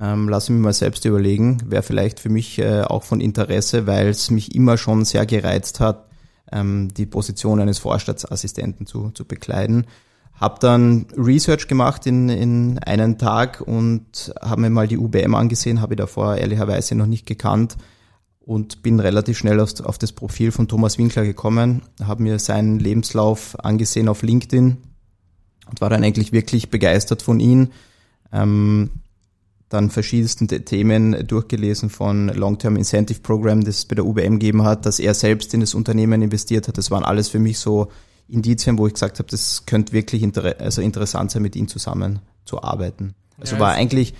ähm, 0.00 0.28
lass 0.28 0.48
mich 0.48 0.60
mal 0.60 0.72
selbst 0.72 1.04
überlegen, 1.04 1.58
wäre 1.66 1.82
vielleicht 1.82 2.20
für 2.20 2.28
mich 2.28 2.58
äh, 2.58 2.82
auch 2.82 3.02
von 3.02 3.20
Interesse, 3.20 3.86
weil 3.86 4.08
es 4.08 4.30
mich 4.30 4.54
immer 4.54 4.78
schon 4.78 5.04
sehr 5.04 5.26
gereizt 5.26 5.80
hat, 5.80 6.05
ähm, 6.52 6.88
die 6.94 7.06
Position 7.06 7.60
eines 7.60 7.78
Vorstandsassistenten 7.78 8.86
zu, 8.86 9.10
zu 9.10 9.24
bekleiden. 9.24 9.86
Hab 10.34 10.60
dann 10.60 11.06
Research 11.16 11.66
gemacht 11.66 12.06
in, 12.06 12.28
in 12.28 12.78
einen 12.80 13.16
Tag 13.18 13.62
und 13.62 14.34
habe 14.40 14.60
mir 14.60 14.70
mal 14.70 14.86
die 14.86 14.98
UBM 14.98 15.34
angesehen, 15.34 15.80
habe 15.80 15.94
ich 15.94 15.98
davor 15.98 16.36
ehrlicherweise 16.36 16.94
noch 16.94 17.06
nicht 17.06 17.26
gekannt 17.26 17.76
und 18.40 18.82
bin 18.82 19.00
relativ 19.00 19.38
schnell 19.38 19.60
auf, 19.60 19.80
auf 19.80 19.98
das 19.98 20.12
Profil 20.12 20.52
von 20.52 20.68
Thomas 20.68 20.98
Winkler 20.98 21.24
gekommen, 21.24 21.82
habe 22.02 22.22
mir 22.22 22.38
seinen 22.38 22.78
Lebenslauf 22.78 23.56
angesehen 23.64 24.08
auf 24.08 24.22
LinkedIn 24.22 24.76
und 25.68 25.80
war 25.80 25.90
dann 25.90 26.04
eigentlich 26.04 26.32
wirklich 26.32 26.70
begeistert 26.70 27.22
von 27.22 27.40
ihm. 27.40 27.70
Ähm, 28.32 28.90
dann 29.68 29.90
verschiedensten 29.90 30.46
Themen 30.46 31.26
durchgelesen 31.26 31.90
von 31.90 32.28
Long-Term 32.28 32.76
Incentive 32.76 33.20
Program, 33.20 33.64
das 33.64 33.78
es 33.78 33.84
bei 33.84 33.96
der 33.96 34.06
UBM 34.06 34.38
gegeben 34.38 34.62
hat, 34.62 34.86
dass 34.86 35.00
er 35.00 35.14
selbst 35.14 35.52
in 35.54 35.60
das 35.60 35.74
Unternehmen 35.74 36.22
investiert 36.22 36.68
hat. 36.68 36.78
Das 36.78 36.90
waren 36.90 37.02
alles 37.02 37.28
für 37.28 37.40
mich 37.40 37.58
so 37.58 37.88
Indizien, 38.28 38.78
wo 38.78 38.86
ich 38.86 38.94
gesagt 38.94 39.18
habe, 39.18 39.28
das 39.28 39.66
könnte 39.66 39.92
wirklich 39.92 40.22
inter 40.22 40.56
also 40.60 40.82
interessant 40.82 41.30
sein, 41.30 41.42
mit 41.42 41.56
ihm 41.56 41.68
zusammen 41.68 42.20
zu 42.44 42.62
arbeiten. 42.62 43.14
Also 43.38 43.56
ja, 43.56 43.60
war 43.60 43.72
eigentlich 43.72 44.14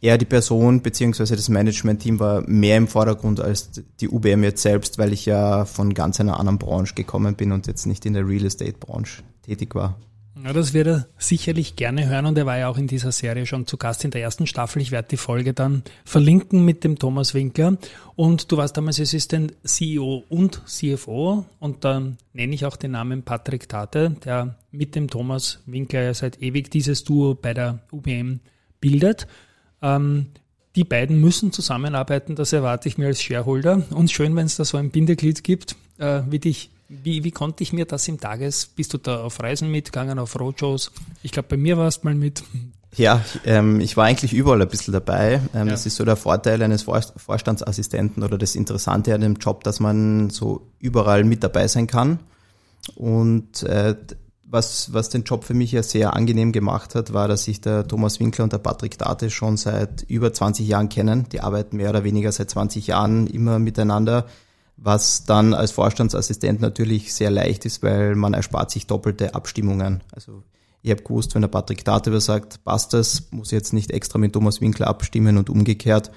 eher 0.00 0.18
die 0.18 0.24
Person 0.24 0.82
beziehungsweise 0.82 1.36
das 1.36 1.48
Management-Team 1.48 2.18
war 2.18 2.42
mehr 2.48 2.76
im 2.76 2.88
Vordergrund 2.88 3.40
als 3.40 3.70
die 4.00 4.08
UBM 4.08 4.42
jetzt 4.44 4.62
selbst, 4.62 4.98
weil 4.98 5.12
ich 5.12 5.26
ja 5.26 5.64
von 5.64 5.94
ganz 5.94 6.20
einer 6.20 6.38
anderen 6.38 6.58
Branche 6.58 6.94
gekommen 6.94 7.36
bin 7.36 7.52
und 7.52 7.66
jetzt 7.66 7.86
nicht 7.86 8.06
in 8.06 8.14
der 8.14 8.26
Real 8.26 8.44
Estate-Branche 8.44 9.22
tätig 9.42 9.74
war. 9.74 9.98
Ja, 10.42 10.54
das 10.54 10.72
wird 10.72 10.86
er 10.86 11.06
sicherlich 11.18 11.76
gerne 11.76 12.08
hören 12.08 12.24
und 12.24 12.38
er 12.38 12.46
war 12.46 12.56
ja 12.56 12.68
auch 12.68 12.78
in 12.78 12.86
dieser 12.86 13.12
Serie 13.12 13.44
schon 13.44 13.66
zu 13.66 13.76
Gast 13.76 14.04
in 14.04 14.10
der 14.10 14.22
ersten 14.22 14.46
Staffel. 14.46 14.80
Ich 14.80 14.90
werde 14.90 15.08
die 15.08 15.16
Folge 15.16 15.52
dann 15.52 15.82
verlinken 16.04 16.64
mit 16.64 16.82
dem 16.82 16.98
Thomas 16.98 17.34
Winkler. 17.34 17.76
Und 18.16 18.50
du 18.50 18.56
warst 18.56 18.76
damals 18.76 19.00
Assistent 19.00 19.54
CEO 19.64 20.24
und 20.28 20.62
CFO 20.66 21.44
und 21.58 21.84
dann 21.84 22.16
nenne 22.32 22.54
ich 22.54 22.64
auch 22.64 22.76
den 22.76 22.92
Namen 22.92 23.22
Patrick 23.22 23.68
Tate, 23.68 24.16
der 24.24 24.56
mit 24.70 24.94
dem 24.94 25.08
Thomas 25.08 25.62
Winkler 25.66 26.02
ja 26.02 26.14
seit 26.14 26.40
ewig 26.40 26.70
dieses 26.70 27.04
Duo 27.04 27.34
bei 27.34 27.52
der 27.52 27.80
UBM 27.92 28.40
bildet. 28.80 29.26
Ähm, 29.82 30.28
die 30.76 30.84
beiden 30.84 31.20
müssen 31.20 31.52
zusammenarbeiten, 31.52 32.34
das 32.36 32.52
erwarte 32.52 32.88
ich 32.88 32.96
mir 32.96 33.08
als 33.08 33.22
Shareholder. 33.22 33.82
Und 33.90 34.10
schön, 34.10 34.34
wenn 34.36 34.46
es 34.46 34.56
da 34.56 34.64
so 34.64 34.78
ein 34.78 34.90
Bindeglied 34.90 35.44
gibt, 35.44 35.76
äh, 35.98 36.22
wie 36.30 36.38
dich 36.38 36.70
wie, 36.90 37.22
wie 37.22 37.30
konnte 37.30 37.62
ich 37.62 37.72
mir 37.72 37.84
das 37.84 38.08
im 38.08 38.18
Tages, 38.18 38.66
bist 38.66 38.92
du 38.92 38.98
da 38.98 39.22
auf 39.22 39.40
Reisen 39.40 39.70
mitgegangen, 39.70 40.18
auf 40.18 40.38
Roadshows? 40.38 40.90
Ich 41.22 41.30
glaube, 41.30 41.48
bei 41.50 41.56
mir 41.56 41.78
warst 41.78 42.02
du 42.02 42.08
mal 42.08 42.14
mit. 42.14 42.42
Ja, 42.96 43.24
ähm, 43.44 43.78
ich 43.78 43.96
war 43.96 44.06
eigentlich 44.06 44.32
überall 44.32 44.60
ein 44.60 44.68
bisschen 44.68 44.92
dabei. 44.92 45.40
Ähm, 45.54 45.66
ja. 45.68 45.72
Das 45.72 45.86
ist 45.86 45.94
so 45.94 46.04
der 46.04 46.16
Vorteil 46.16 46.60
eines 46.60 46.82
Vorstandsassistenten 46.82 48.24
oder 48.24 48.36
das 48.36 48.56
Interessante 48.56 49.14
an 49.14 49.20
dem 49.20 49.36
Job, 49.36 49.62
dass 49.62 49.78
man 49.78 50.30
so 50.30 50.66
überall 50.80 51.22
mit 51.22 51.44
dabei 51.44 51.68
sein 51.68 51.86
kann. 51.86 52.18
Und 52.96 53.62
äh, 53.62 53.94
was, 54.42 54.92
was 54.92 55.08
den 55.10 55.22
Job 55.22 55.44
für 55.44 55.54
mich 55.54 55.70
ja 55.70 55.84
sehr 55.84 56.16
angenehm 56.16 56.50
gemacht 56.50 56.96
hat, 56.96 57.12
war, 57.12 57.28
dass 57.28 57.44
sich 57.44 57.60
der 57.60 57.86
Thomas 57.86 58.18
Winkler 58.18 58.42
und 58.42 58.52
der 58.52 58.58
Patrick 58.58 58.98
Date 58.98 59.30
schon 59.30 59.56
seit 59.56 60.02
über 60.02 60.32
20 60.32 60.66
Jahren 60.66 60.88
kennen. 60.88 61.28
Die 61.30 61.40
arbeiten 61.40 61.76
mehr 61.76 61.90
oder 61.90 62.02
weniger 62.02 62.32
seit 62.32 62.50
20 62.50 62.88
Jahren 62.88 63.28
immer 63.28 63.60
miteinander 63.60 64.26
was 64.82 65.24
dann 65.24 65.52
als 65.52 65.72
Vorstandsassistent 65.72 66.60
natürlich 66.60 67.12
sehr 67.12 67.30
leicht 67.30 67.66
ist, 67.66 67.82
weil 67.82 68.14
man 68.14 68.32
erspart 68.32 68.70
sich 68.70 68.86
doppelte 68.86 69.34
Abstimmungen. 69.34 70.02
Also 70.12 70.42
ich 70.82 70.90
habe 70.90 71.02
gewusst, 71.02 71.34
wenn 71.34 71.42
der 71.42 71.48
Patrick 71.48 71.84
Dateber 71.84 72.20
sagt, 72.20 72.64
passt 72.64 72.94
das, 72.94 73.30
muss 73.30 73.50
jetzt 73.50 73.74
nicht 73.74 73.90
extra 73.90 74.18
mit 74.18 74.32
Thomas 74.32 74.62
Winkler 74.62 74.88
abstimmen 74.88 75.36
und 75.36 75.50
umgekehrt. 75.50 76.10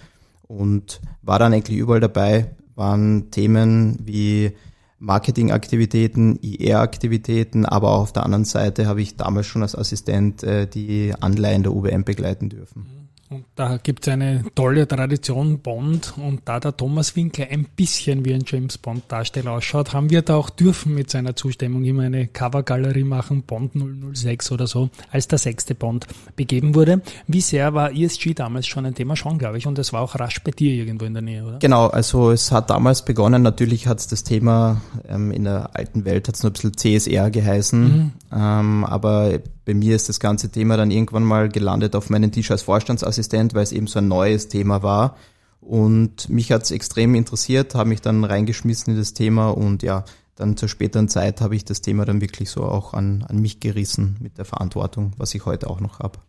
Und 0.43 1.01
war 1.21 1.39
dann 1.39 1.53
eigentlich 1.53 1.77
überall 1.77 1.99
dabei, 1.99 2.55
waren 2.75 3.31
Themen 3.31 3.97
wie 4.01 4.53
Marketingaktivitäten, 4.99 6.37
IR-Aktivitäten, 6.37 7.65
aber 7.65 7.91
auch 7.91 8.03
auf 8.03 8.13
der 8.13 8.23
anderen 8.23 8.45
Seite 8.45 8.87
habe 8.87 9.01
ich 9.01 9.17
damals 9.17 9.47
schon 9.47 9.63
als 9.63 9.75
Assistent 9.75 10.43
äh, 10.43 10.67
die 10.67 11.13
Anleihen 11.19 11.63
der 11.63 11.73
UWM 11.73 12.05
begleiten 12.05 12.47
dürfen. 12.47 13.02
Und 13.33 13.45
da 13.55 13.77
gibt 13.77 14.05
es 14.05 14.13
eine 14.13 14.43
tolle 14.53 14.87
Tradition 14.87 15.57
Bond 15.57 16.13
und 16.17 16.41
da 16.45 16.59
der 16.59 16.77
Thomas 16.77 17.15
Winkler 17.15 17.47
ein 17.49 17.65
bisschen 17.75 18.23
wie 18.25 18.33
ein 18.33 18.43
James 18.45 18.77
Bond 18.77 19.05
Darsteller 19.07 19.53
ausschaut, 19.53 19.91
haben 19.91 20.11
wir 20.11 20.21
da 20.21 20.35
auch 20.35 20.51
dürfen 20.51 20.93
mit 20.93 21.09
seiner 21.09 21.35
Zustimmung 21.35 21.83
immer 21.83 22.03
eine 22.03 22.27
Covergalerie 22.27 23.03
machen, 23.03 23.41
Bond 23.41 23.71
006 24.13 24.51
oder 24.51 24.67
so, 24.67 24.91
als 25.11 25.27
der 25.27 25.39
sechste 25.39 25.73
Bond 25.73 26.05
begeben 26.35 26.75
wurde. 26.75 27.01
Wie 27.25 27.41
sehr 27.41 27.73
war 27.73 27.91
ESG 27.91 28.35
damals 28.35 28.67
schon 28.67 28.85
ein 28.85 28.93
Thema 28.93 29.15
schon, 29.15 29.39
glaube 29.39 29.57
ich, 29.57 29.65
und 29.65 29.79
es 29.79 29.93
war 29.93 30.01
auch 30.01 30.19
rasch 30.19 30.43
bei 30.43 30.51
dir 30.51 30.71
irgendwo 30.71 31.05
in 31.05 31.13
der 31.13 31.23
Nähe, 31.23 31.43
oder? 31.43 31.57
Genau, 31.57 31.87
also 31.87 32.29
es 32.29 32.51
hat 32.51 32.69
damals 32.69 33.03
begonnen, 33.03 33.41
natürlich 33.41 33.87
hat 33.87 33.99
es 33.99 34.07
das 34.07 34.23
Thema 34.23 34.81
ähm, 35.07 35.31
in 35.31 35.45
der 35.45 35.75
alten 35.75 36.05
Welt 36.05 36.27
hat 36.27 36.35
es 36.35 36.43
nur 36.43 36.51
ein 36.51 36.53
bisschen 36.53 36.77
CSR 36.77 37.31
geheißen, 37.31 37.83
mhm. 37.83 38.11
ähm, 38.31 38.85
aber 38.85 39.39
bei 39.65 39.73
mir 39.73 39.95
ist 39.95 40.09
das 40.09 40.19
ganze 40.19 40.49
Thema 40.49 40.75
dann 40.75 40.91
irgendwann 40.91 41.23
mal 41.23 41.47
gelandet 41.47 41.95
auf 41.95 42.09
meinen 42.09 42.31
Tisch 42.31 42.51
als 42.51 42.63
Vorstandsassistent, 42.63 43.22
weil 43.31 43.63
es 43.63 43.71
eben 43.71 43.87
so 43.87 43.99
ein 43.99 44.07
neues 44.07 44.47
Thema 44.47 44.83
war. 44.83 45.17
Und 45.61 46.29
mich 46.29 46.51
hat 46.51 46.63
es 46.63 46.71
extrem 46.71 47.15
interessiert, 47.15 47.75
habe 47.75 47.89
mich 47.89 48.01
dann 48.01 48.23
reingeschmissen 48.23 48.93
in 48.93 48.99
das 48.99 49.13
Thema 49.13 49.49
und 49.49 49.81
ja, 49.81 50.03
dann 50.35 50.57
zur 50.57 50.67
späteren 50.67 51.07
Zeit 51.07 51.41
habe 51.41 51.55
ich 51.55 51.63
das 51.63 51.81
Thema 51.81 52.05
dann 52.05 52.21
wirklich 52.21 52.49
so 52.49 52.63
auch 52.63 52.93
an, 52.93 53.23
an 53.27 53.39
mich 53.39 53.59
gerissen 53.59 54.17
mit 54.19 54.37
der 54.37 54.45
Verantwortung, 54.45 55.13
was 55.17 55.33
ich 55.35 55.45
heute 55.45 55.69
auch 55.69 55.79
noch 55.79 55.99
habe. 55.99 56.19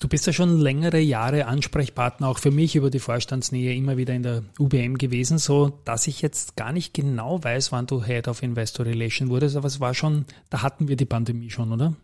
Du 0.00 0.08
bist 0.08 0.26
ja 0.26 0.32
schon 0.32 0.58
längere 0.58 0.98
Jahre 0.98 1.46
Ansprechpartner 1.46 2.28
auch 2.28 2.38
für 2.38 2.50
mich 2.50 2.76
über 2.76 2.90
die 2.90 2.98
Vorstandsnähe 2.98 3.74
immer 3.74 3.96
wieder 3.96 4.12
in 4.12 4.22
der 4.22 4.42
UBM 4.58 4.98
gewesen, 4.98 5.38
so 5.38 5.78
dass 5.84 6.06
ich 6.06 6.20
jetzt 6.20 6.56
gar 6.56 6.72
nicht 6.72 6.92
genau 6.92 7.42
weiß, 7.42 7.72
wann 7.72 7.86
du 7.86 8.02
Head 8.02 8.28
of 8.28 8.42
Investor 8.42 8.84
Relation 8.84 9.30
wurdest, 9.30 9.56
aber 9.56 9.68
es 9.68 9.80
war 9.80 9.94
schon, 9.94 10.26
da 10.50 10.62
hatten 10.62 10.88
wir 10.88 10.96
die 10.96 11.06
Pandemie 11.06 11.50
schon, 11.50 11.72
oder? 11.72 11.94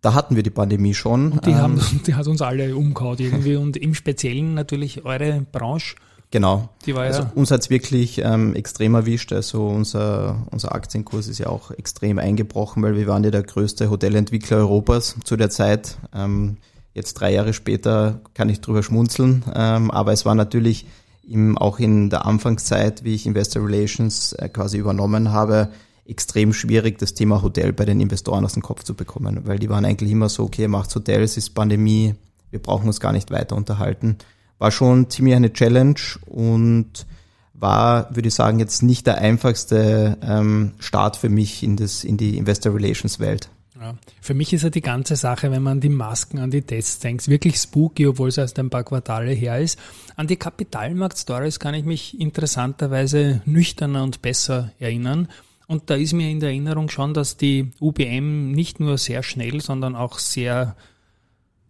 Da 0.00 0.14
hatten 0.14 0.36
wir 0.36 0.42
die 0.42 0.50
Pandemie 0.50 0.94
schon. 0.94 1.32
Und 1.32 1.46
die, 1.46 1.50
ähm, 1.50 1.56
haben, 1.56 1.80
die 2.06 2.14
hat 2.14 2.26
uns 2.26 2.42
alle 2.42 2.76
umgehauen 2.76 3.16
irgendwie 3.18 3.56
und 3.56 3.76
im 3.76 3.94
Speziellen 3.94 4.54
natürlich 4.54 5.04
eure 5.04 5.44
Branche. 5.52 5.96
Genau. 6.30 6.68
Die 6.84 6.94
war 6.94 7.04
also 7.04 7.22
ja 7.22 7.32
uns 7.34 7.50
hat's 7.50 7.70
wirklich 7.70 8.20
ähm, 8.22 8.54
extrem 8.54 8.94
erwischt. 8.94 9.32
Also 9.32 9.66
unser, 9.66 10.46
unser 10.50 10.74
Aktienkurs 10.74 11.26
ist 11.26 11.38
ja 11.38 11.46
auch 11.48 11.70
extrem 11.70 12.18
eingebrochen, 12.18 12.82
weil 12.82 12.96
wir 12.96 13.06
waren 13.06 13.24
ja 13.24 13.30
der 13.30 13.42
größte 13.42 13.88
Hotelentwickler 13.88 14.58
Europas 14.58 15.16
zu 15.24 15.36
der 15.36 15.48
Zeit. 15.48 15.96
Ähm, 16.14 16.58
jetzt 16.92 17.14
drei 17.14 17.32
Jahre 17.32 17.54
später 17.54 18.20
kann 18.34 18.50
ich 18.50 18.60
drüber 18.60 18.82
schmunzeln. 18.82 19.42
Ähm, 19.54 19.90
aber 19.90 20.12
es 20.12 20.26
war 20.26 20.34
natürlich 20.34 20.86
im, 21.26 21.56
auch 21.56 21.78
in 21.78 22.10
der 22.10 22.26
Anfangszeit, 22.26 23.04
wie 23.04 23.14
ich 23.14 23.26
Investor 23.26 23.64
Relations 23.64 24.34
äh, 24.34 24.48
quasi 24.50 24.78
übernommen 24.78 25.32
habe, 25.32 25.68
extrem 26.08 26.52
schwierig, 26.52 26.98
das 26.98 27.14
Thema 27.14 27.42
Hotel 27.42 27.72
bei 27.72 27.84
den 27.84 28.00
Investoren 28.00 28.44
aus 28.44 28.54
dem 28.54 28.62
Kopf 28.62 28.82
zu 28.82 28.94
bekommen, 28.94 29.42
weil 29.44 29.58
die 29.58 29.68
waren 29.68 29.84
eigentlich 29.84 30.10
immer 30.10 30.28
so, 30.28 30.44
okay, 30.44 30.66
macht 30.66 30.94
Hotels, 30.94 31.36
ist 31.36 31.50
Pandemie, 31.50 32.14
wir 32.50 32.60
brauchen 32.60 32.86
uns 32.86 33.00
gar 33.00 33.12
nicht 33.12 33.30
weiter 33.30 33.56
unterhalten. 33.56 34.16
War 34.58 34.70
schon 34.70 35.10
ziemlich 35.10 35.34
eine 35.34 35.52
Challenge 35.52 36.00
und 36.26 37.06
war, 37.52 38.14
würde 38.14 38.28
ich 38.28 38.34
sagen, 38.34 38.58
jetzt 38.58 38.82
nicht 38.82 39.06
der 39.06 39.18
einfachste 39.18 40.16
ähm, 40.22 40.72
Start 40.78 41.16
für 41.16 41.28
mich 41.28 41.62
in, 41.62 41.76
das, 41.76 42.04
in 42.04 42.16
die 42.16 42.38
Investor 42.38 42.74
Relations 42.74 43.20
Welt. 43.20 43.48
Ja. 43.80 43.94
Für 44.20 44.34
mich 44.34 44.52
ist 44.52 44.62
ja 44.62 44.70
die 44.70 44.80
ganze 44.80 45.14
Sache, 45.14 45.52
wenn 45.52 45.62
man 45.62 45.74
an 45.74 45.80
die 45.80 45.88
Masken, 45.88 46.38
an 46.38 46.50
die 46.50 46.62
Tests 46.62 46.98
denkt, 46.98 47.28
wirklich 47.28 47.58
spooky, 47.58 48.06
obwohl 48.08 48.28
es 48.28 48.38
erst 48.38 48.58
ein 48.58 48.70
paar 48.70 48.82
Quartale 48.82 49.30
her 49.32 49.58
ist. 49.60 49.78
An 50.16 50.26
die 50.26 50.36
Kapitalmarkt-Stories 50.36 51.60
kann 51.60 51.74
ich 51.74 51.84
mich 51.84 52.18
interessanterweise 52.20 53.40
nüchterner 53.44 54.02
und 54.02 54.20
besser 54.20 54.72
erinnern. 54.80 55.28
Und 55.68 55.90
da 55.90 55.94
ist 55.94 56.14
mir 56.14 56.30
in 56.30 56.40
der 56.40 56.48
Erinnerung 56.48 56.88
schon, 56.88 57.12
dass 57.12 57.36
die 57.36 57.72
UBM 57.78 58.52
nicht 58.52 58.80
nur 58.80 58.96
sehr 58.96 59.22
schnell, 59.22 59.60
sondern 59.60 59.94
auch 59.94 60.18
sehr 60.18 60.74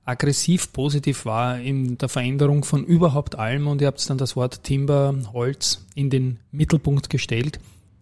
aggressiv 0.05 0.73
positiv 0.73 1.27
war 1.27 1.59
in 1.59 1.99
der 1.99 2.09
Veränderung 2.09 2.65
von 2.65 2.85
überhaupt 2.85 3.37
allem. 3.37 3.67
Und 3.67 3.81
ihr 3.81 3.89
habt 3.89 4.09
dann 4.09 4.17
das 4.17 4.37
Wort 4.37 4.63
Timber, 4.63 5.15
Holz 5.33 5.85
in 5.97 6.11
den 6.11 6.39
Mittelpunkt 6.53 7.11
gestellt. 7.11 7.59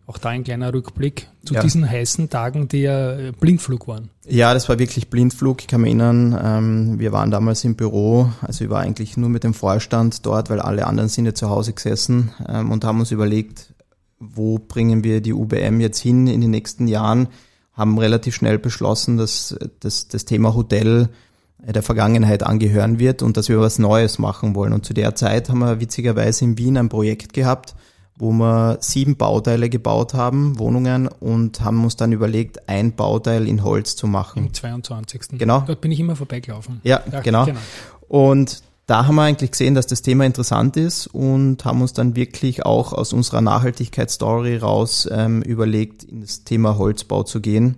Auch 0.07 0.19
da 0.19 0.29
ein 0.29 0.45
kleiner 0.45 0.73
Rückblick 0.73 1.29
zu 1.45 1.55
ja. 1.55 1.62
diesen 1.62 1.88
heißen 1.88 2.29
Tagen, 2.29 2.69
die 2.69 2.83
ja 2.83 3.33
Blindflug 3.41 3.88
waren. 3.88 4.11
Ja, 4.29 4.53
das 4.53 4.69
war 4.69 4.79
wirklich 4.79 5.09
Blindflug. 5.09 5.62
Ich 5.62 5.67
kann 5.67 5.81
mich 5.81 5.88
erinnern, 5.88 6.38
ähm, 6.41 6.99
wir 7.00 7.11
waren 7.11 7.33
damals 7.33 7.65
im 7.65 7.75
Büro, 7.75 8.31
also 8.43 8.65
ich 8.65 8.71
war 8.71 8.83
eigentlich 8.83 9.17
nur 9.17 9.31
mit 9.31 9.43
dem 9.43 9.55
Vorstand 9.55 10.25
dort, 10.25 10.49
weil 10.49 10.61
alle 10.61 10.87
anderen 10.87 11.09
sind 11.09 11.25
ja 11.25 11.35
zu 11.35 11.49
Hause 11.49 11.73
gesessen 11.73 12.31
ähm, 12.47 12.71
und 12.71 12.85
haben 12.85 13.00
uns 13.00 13.11
überlegt, 13.11 13.75
wo 14.19 14.59
bringen 14.59 15.05
wir 15.05 15.21
die 15.21 15.33
UBM 15.33 15.81
jetzt 15.81 16.01
hin 16.01 16.27
in 16.27 16.41
den 16.41 16.51
nächsten 16.51 16.89
Jahren, 16.89 17.29
haben 17.73 17.99
relativ 17.99 18.35
schnell 18.35 18.59
beschlossen, 18.59 19.17
dass, 19.19 19.57
dass 19.81 20.09
das 20.09 20.25
Thema 20.25 20.55
Hotel 20.55 21.11
der 21.59 21.83
Vergangenheit 21.83 22.43
angehören 22.43 22.99
wird 22.99 23.23
und 23.23 23.37
dass 23.37 23.49
wir 23.49 23.61
was 23.61 23.79
Neues 23.79 24.19
machen 24.19 24.55
wollen. 24.55 24.73
Und 24.73 24.87
zu 24.87 24.95
der 24.95 25.15
Zeit 25.15 25.49
haben 25.49 25.59
wir 25.59 25.81
witzigerweise 25.81 26.45
in 26.45 26.59
Wien 26.59 26.77
ein 26.77 26.89
Projekt 26.89 27.33
gehabt, 27.33 27.75
wo 28.19 28.33
wir 28.33 28.79
sieben 28.81 29.17
Bauteile 29.17 29.69
gebaut 29.69 30.15
haben, 30.15 30.59
Wohnungen, 30.59 31.07
und 31.07 31.61
haben 31.61 31.85
uns 31.85 31.97
dann 31.97 32.13
überlegt, 32.13 32.69
ein 32.69 32.95
Bauteil 32.95 33.47
in 33.47 33.63
Holz 33.63 33.95
zu 33.97 34.07
machen. 34.07 34.45
Am 34.45 34.55
22. 34.55 35.39
Genau. 35.39 35.65
Dort 35.67 35.81
bin 35.81 35.93
ich 35.93 36.01
immer 36.01 36.17
vorbeigelaufen. 36.17 36.81
Ja, 36.83 37.03
Ja, 37.13 37.21
genau. 37.21 37.45
genau. 37.45 37.61
Und 38.09 38.63
da 38.87 39.07
haben 39.07 39.16
wir 39.16 39.23
eigentlich 39.23 39.50
gesehen, 39.50 39.75
dass 39.75 39.87
das 39.87 40.02
Thema 40.02 40.25
interessant 40.25 40.76
ist 40.76 41.09
und 41.09 41.64
haben 41.64 41.83
uns 41.83 41.93
dann 41.93 42.14
wirklich 42.14 42.64
auch 42.64 42.93
aus 42.93 43.12
unserer 43.12 43.40
Nachhaltigkeitsstory 43.40 44.57
raus 44.59 45.09
ähm, 45.11 45.43
überlegt, 45.43 46.05
in 46.05 46.21
das 46.21 46.45
Thema 46.45 46.78
Holzbau 46.78 47.25
zu 47.25 47.40
gehen. 47.40 47.76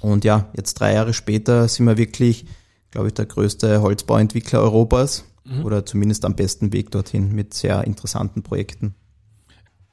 Und 0.00 0.24
ja, 0.24 0.48
jetzt 0.56 0.74
drei 0.74 0.94
Jahre 0.94 1.14
später 1.14 1.66
sind 1.66 1.86
wir 1.86 1.96
wirklich, 1.96 2.46
glaube 2.90 3.08
ich, 3.08 3.14
der 3.14 3.26
größte 3.26 3.82
Holzbauentwickler 3.82 4.60
Europas 4.60 5.24
oder 5.62 5.84
zumindest 5.84 6.24
am 6.24 6.36
besten 6.36 6.72
Weg 6.72 6.90
dorthin 6.90 7.34
mit 7.34 7.54
sehr 7.54 7.84
interessanten 7.84 8.42
Projekten. 8.42 8.94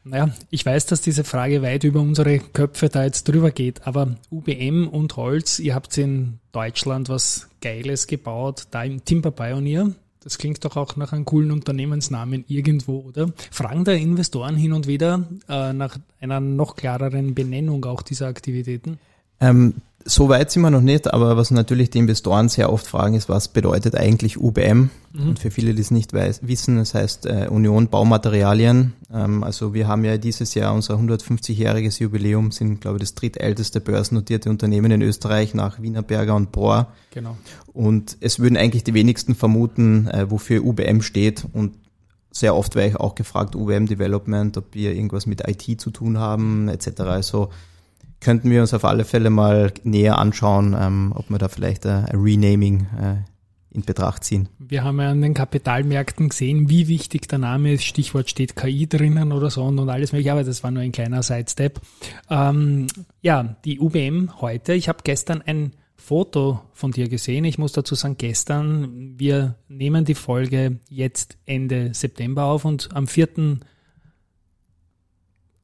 Naja, 0.03 0.33
ich 0.49 0.65
weiß, 0.65 0.87
dass 0.87 1.01
diese 1.01 1.23
Frage 1.23 1.61
weit 1.61 1.83
über 1.83 1.99
unsere 1.99 2.39
Köpfe 2.39 2.89
da 2.89 3.03
jetzt 3.03 3.27
drüber 3.27 3.51
geht, 3.51 3.85
aber 3.85 4.15
UBM 4.31 4.87
und 4.87 5.15
Holz, 5.15 5.59
ihr 5.59 5.75
habt 5.75 5.95
in 5.97 6.39
Deutschland 6.51 7.09
was 7.09 7.49
Geiles 7.61 8.07
gebaut, 8.07 8.67
da 8.71 8.83
im 8.83 9.05
Timber 9.05 9.31
Pioneer. 9.31 9.91
Das 10.23 10.37
klingt 10.37 10.63
doch 10.63 10.77
auch 10.77 10.95
nach 10.97 11.13
einem 11.13 11.25
coolen 11.25 11.51
Unternehmensnamen 11.51 12.45
irgendwo, 12.47 12.99
oder? 12.99 13.33
Fragen 13.49 13.83
da 13.83 13.91
Investoren 13.91 14.55
hin 14.55 14.71
und 14.71 14.85
wieder 14.85 15.27
äh, 15.49 15.73
nach 15.73 15.97
einer 16.19 16.39
noch 16.39 16.75
klareren 16.75 17.33
Benennung 17.33 17.83
auch 17.85 18.03
dieser 18.03 18.27
Aktivitäten? 18.27 18.99
Ähm, 19.39 19.75
so 20.05 20.29
weit 20.29 20.51
sind 20.51 20.61
wir 20.61 20.71
noch 20.71 20.81
nicht, 20.81 21.13
aber 21.13 21.37
was 21.37 21.51
natürlich 21.51 21.89
die 21.89 21.99
Investoren 21.99 22.49
sehr 22.49 22.71
oft 22.71 22.87
fragen, 22.87 23.15
ist, 23.15 23.29
was 23.29 23.47
bedeutet 23.47 23.95
eigentlich 23.95 24.39
UBM? 24.39 24.89
Und 25.13 25.39
für 25.39 25.51
viele, 25.51 25.73
die 25.73 25.81
es 25.81 25.91
nicht 25.91 26.13
weiß, 26.13 26.47
wissen, 26.47 26.77
es 26.77 26.93
heißt 26.93 27.25
äh, 27.25 27.47
Union 27.49 27.89
Baumaterialien. 27.89 28.93
Ähm, 29.13 29.43
also 29.43 29.73
wir 29.73 29.87
haben 29.87 30.05
ja 30.05 30.17
dieses 30.17 30.53
Jahr 30.53 30.73
unser 30.73 30.95
150-jähriges 30.95 31.99
Jubiläum, 31.99 32.51
sind, 32.51 32.79
glaube 32.79 32.97
ich, 32.97 33.01
das 33.01 33.15
drittälteste 33.15 33.81
börsennotierte 33.81 34.49
Unternehmen 34.49 34.91
in 34.91 35.01
Österreich 35.01 35.53
nach 35.53 35.81
Wienerberger 35.81 36.35
und 36.35 36.53
Bohr. 36.53 36.93
Genau. 37.11 37.37
Und 37.73 38.17
es 38.21 38.39
würden 38.39 38.55
eigentlich 38.55 38.85
die 38.85 38.93
wenigsten 38.93 39.35
vermuten, 39.35 40.07
äh, 40.07 40.31
wofür 40.31 40.63
UBM 40.63 41.01
steht. 41.01 41.45
Und 41.51 41.73
sehr 42.31 42.55
oft 42.55 42.75
werde 42.75 42.89
ich 42.89 42.95
auch 42.95 43.15
gefragt, 43.15 43.55
UBM 43.55 43.87
Development, 43.87 44.55
ob 44.57 44.73
wir 44.73 44.93
irgendwas 44.93 45.25
mit 45.25 45.45
IT 45.47 45.81
zu 45.81 45.91
tun 45.91 46.17
haben, 46.17 46.69
etc. 46.69 47.01
Also 47.01 47.49
könnten 48.21 48.49
wir 48.49 48.61
uns 48.61 48.73
auf 48.73 48.85
alle 48.85 49.03
Fälle 49.03 49.29
mal 49.29 49.73
näher 49.83 50.17
anschauen, 50.17 50.75
ähm, 50.79 51.11
ob 51.15 51.29
wir 51.29 51.39
da 51.39 51.49
vielleicht 51.49 51.85
äh, 51.85 51.89
ein 51.89 52.19
Renaming 52.21 52.87
äh, 53.01 53.75
in 53.75 53.83
Betracht 53.83 54.23
ziehen. 54.23 54.47
Wir 54.59 54.83
haben 54.83 54.99
ja 54.99 55.09
an 55.09 55.21
den 55.21 55.33
Kapitalmärkten 55.33 56.29
gesehen, 56.29 56.69
wie 56.69 56.87
wichtig 56.87 57.27
der 57.27 57.39
Name 57.39 57.73
ist. 57.73 57.83
Stichwort 57.83 58.29
steht 58.29 58.55
KI 58.55 58.87
drinnen 58.87 59.31
oder 59.31 59.49
so 59.49 59.63
und, 59.63 59.79
und 59.79 59.89
alles 59.89 60.11
mögliche, 60.11 60.31
aber 60.31 60.43
das 60.43 60.63
war 60.63 60.71
nur 60.71 60.83
ein 60.83 60.91
kleiner 60.91 61.23
Sidestep. 61.23 61.79
Ähm, 62.29 62.87
ja, 63.21 63.55
die 63.65 63.79
UBM 63.79 64.41
heute. 64.41 64.73
Ich 64.73 64.87
habe 64.87 64.99
gestern 65.03 65.41
ein 65.41 65.71
Foto 65.95 66.61
von 66.73 66.91
dir 66.91 67.07
gesehen. 67.07 67.45
Ich 67.45 67.57
muss 67.57 67.71
dazu 67.71 67.95
sagen, 67.95 68.17
gestern. 68.17 69.13
Wir 69.17 69.55
nehmen 69.69 70.03
die 70.03 70.15
Folge 70.15 70.79
jetzt 70.89 71.37
Ende 71.45 71.93
September 71.93 72.45
auf 72.45 72.65
und 72.65 72.89
am 72.93 73.07
4. 73.07 73.59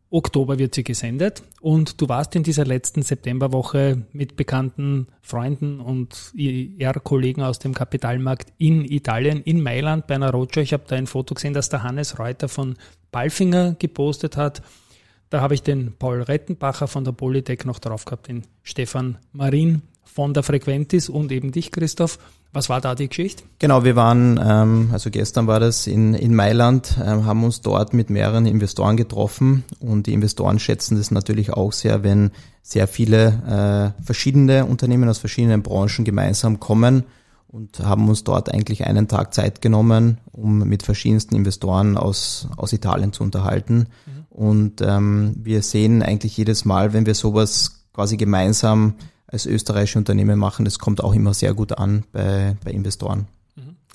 Oktober 0.10 0.58
wird 0.58 0.74
sie 0.74 0.86
gesendet 0.86 1.44
und 1.60 2.00
du 2.00 2.08
warst 2.08 2.34
in 2.36 2.44
dieser 2.44 2.66
letzten 2.66 3.02
Septemberwoche 3.02 4.04
mit 4.14 4.38
bekannten 4.38 5.08
Freunden 5.22 5.82
und 5.82 6.32
IR-Kollegen 6.34 7.42
aus 7.42 7.60
dem 7.60 7.74
Kapitalmarkt 7.74 8.54
in 8.58 8.86
Italien, 8.86 9.42
in 9.42 9.62
Mailand 9.62 10.08
bei 10.08 10.16
einer 10.16 10.32
Roadshow. 10.32 10.62
Ich 10.62 10.72
habe 10.72 10.86
da 10.88 10.96
ein 10.96 11.08
Foto 11.08 11.36
gesehen, 11.36 11.54
das 11.54 11.68
der 11.68 11.84
Hannes 11.84 12.20
Reuter 12.20 12.48
von 12.48 12.78
Balfinger 13.12 13.76
gepostet 13.80 14.38
hat. 14.38 14.62
Da 15.30 15.42
habe 15.42 15.56
ich 15.56 15.64
den 15.64 15.94
Paul 16.00 16.22
Rettenbacher 16.22 16.88
von 16.88 17.04
der 17.04 17.12
Polytech 17.12 17.66
noch 17.66 17.80
drauf 17.80 18.06
gehabt, 18.06 18.30
den 18.30 18.44
Stefan 18.64 19.18
Marin 19.34 19.82
von 20.06 20.34
der 20.34 20.44
Frequentis 20.44 21.10
und 21.10 21.34
eben 21.34 21.52
dich, 21.52 21.72
Christoph. 21.72 22.18
Was 22.58 22.70
war 22.70 22.82
da 22.82 22.96
die 22.96 23.08
Geschichte? 23.08 23.44
Genau, 23.60 23.84
wir 23.84 23.96
waren, 23.96 24.40
ähm, 24.44 24.90
also 24.92 25.12
gestern 25.12 25.46
war 25.46 25.60
das 25.60 25.86
in, 25.86 26.16
in 26.16 26.34
Mailand, 26.34 26.98
ähm, 27.00 27.24
haben 27.24 27.44
uns 27.44 27.62
dort 27.62 27.94
mit 27.94 28.10
mehreren 28.10 28.48
Investoren 28.48 28.98
getroffen 28.98 29.64
und 29.80 30.08
die 30.08 30.14
Investoren 30.14 30.58
schätzen 30.58 30.98
das 30.98 31.12
natürlich 31.12 31.54
auch 31.54 31.72
sehr, 31.72 32.02
wenn 32.02 32.32
sehr 32.64 32.88
viele 32.88 33.94
äh, 34.00 34.04
verschiedene 34.04 34.66
Unternehmen 34.66 35.08
aus 35.08 35.20
verschiedenen 35.20 35.62
Branchen 35.62 36.04
gemeinsam 36.04 36.60
kommen 36.60 37.04
und 37.48 37.80
haben 37.82 38.10
uns 38.10 38.24
dort 38.24 38.52
eigentlich 38.52 38.88
einen 38.88 39.08
Tag 39.08 39.36
Zeit 39.36 39.62
genommen, 39.62 40.18
um 40.32 40.68
mit 40.68 40.82
verschiedensten 40.82 41.36
Investoren 41.36 41.96
aus, 41.96 42.48
aus 42.58 42.74
Italien 42.74 43.14
zu 43.14 43.22
unterhalten. 43.22 43.86
Und 44.32 44.82
ähm, 44.82 45.36
wir 45.44 45.62
sehen 45.62 46.02
eigentlich 46.02 46.36
jedes 46.38 46.66
Mal, 46.66 46.92
wenn 46.94 47.06
wir 47.06 47.14
sowas 47.14 47.84
quasi 47.94 48.18
gemeinsam 48.18 48.96
als 49.28 49.46
österreichische 49.46 50.00
Unternehmen 50.00 50.40
machen, 50.40 50.66
das 50.66 50.80
kommt 50.80 51.04
auch 51.04 51.14
immer 51.14 51.34
sehr 51.34 51.54
gut 51.54 51.78
an 51.78 52.06
bei, 52.12 52.56
bei 52.64 52.72
Investoren. 52.72 53.28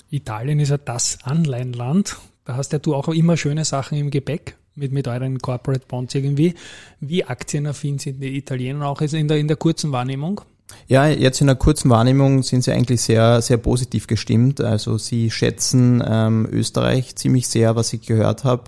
Italien 0.09 0.59
ist 0.59 0.69
ja 0.69 0.77
das 0.77 1.17
Anleihenland. 1.23 2.17
Da 2.45 2.55
hast 2.55 2.71
ja 2.71 2.79
du 2.79 2.93
auch 2.93 3.07
immer 3.07 3.35
schöne 3.35 3.65
Sachen 3.65 3.97
im 3.97 4.11
Gepäck 4.11 4.55
mit, 4.75 4.91
mit 4.91 5.07
euren 5.07 5.39
Corporate 5.39 5.85
Bonds 5.87 6.13
irgendwie. 6.13 6.53
Wie 6.99 7.23
aktienaffin 7.23 7.97
sind 7.97 8.21
die 8.21 8.37
Italiener 8.37 8.87
auch 8.87 9.01
jetzt 9.01 9.13
in 9.15 9.27
der, 9.27 9.37
in 9.37 9.47
der 9.47 9.57
kurzen 9.57 9.91
Wahrnehmung? 9.91 10.41
Ja, 10.87 11.07
jetzt 11.07 11.41
in 11.41 11.49
einer 11.49 11.57
kurzen 11.57 11.89
Wahrnehmung 11.89 12.43
sind 12.43 12.63
sie 12.63 12.71
eigentlich 12.71 13.01
sehr, 13.01 13.41
sehr 13.41 13.57
positiv 13.57 14.07
gestimmt. 14.07 14.61
Also 14.61 14.97
sie 14.97 15.31
schätzen 15.31 16.03
ähm, 16.05 16.47
Österreich 16.51 17.15
ziemlich 17.15 17.47
sehr, 17.47 17.75
was 17.75 17.91
ich 17.93 18.01
gehört 18.01 18.43
habe. 18.43 18.65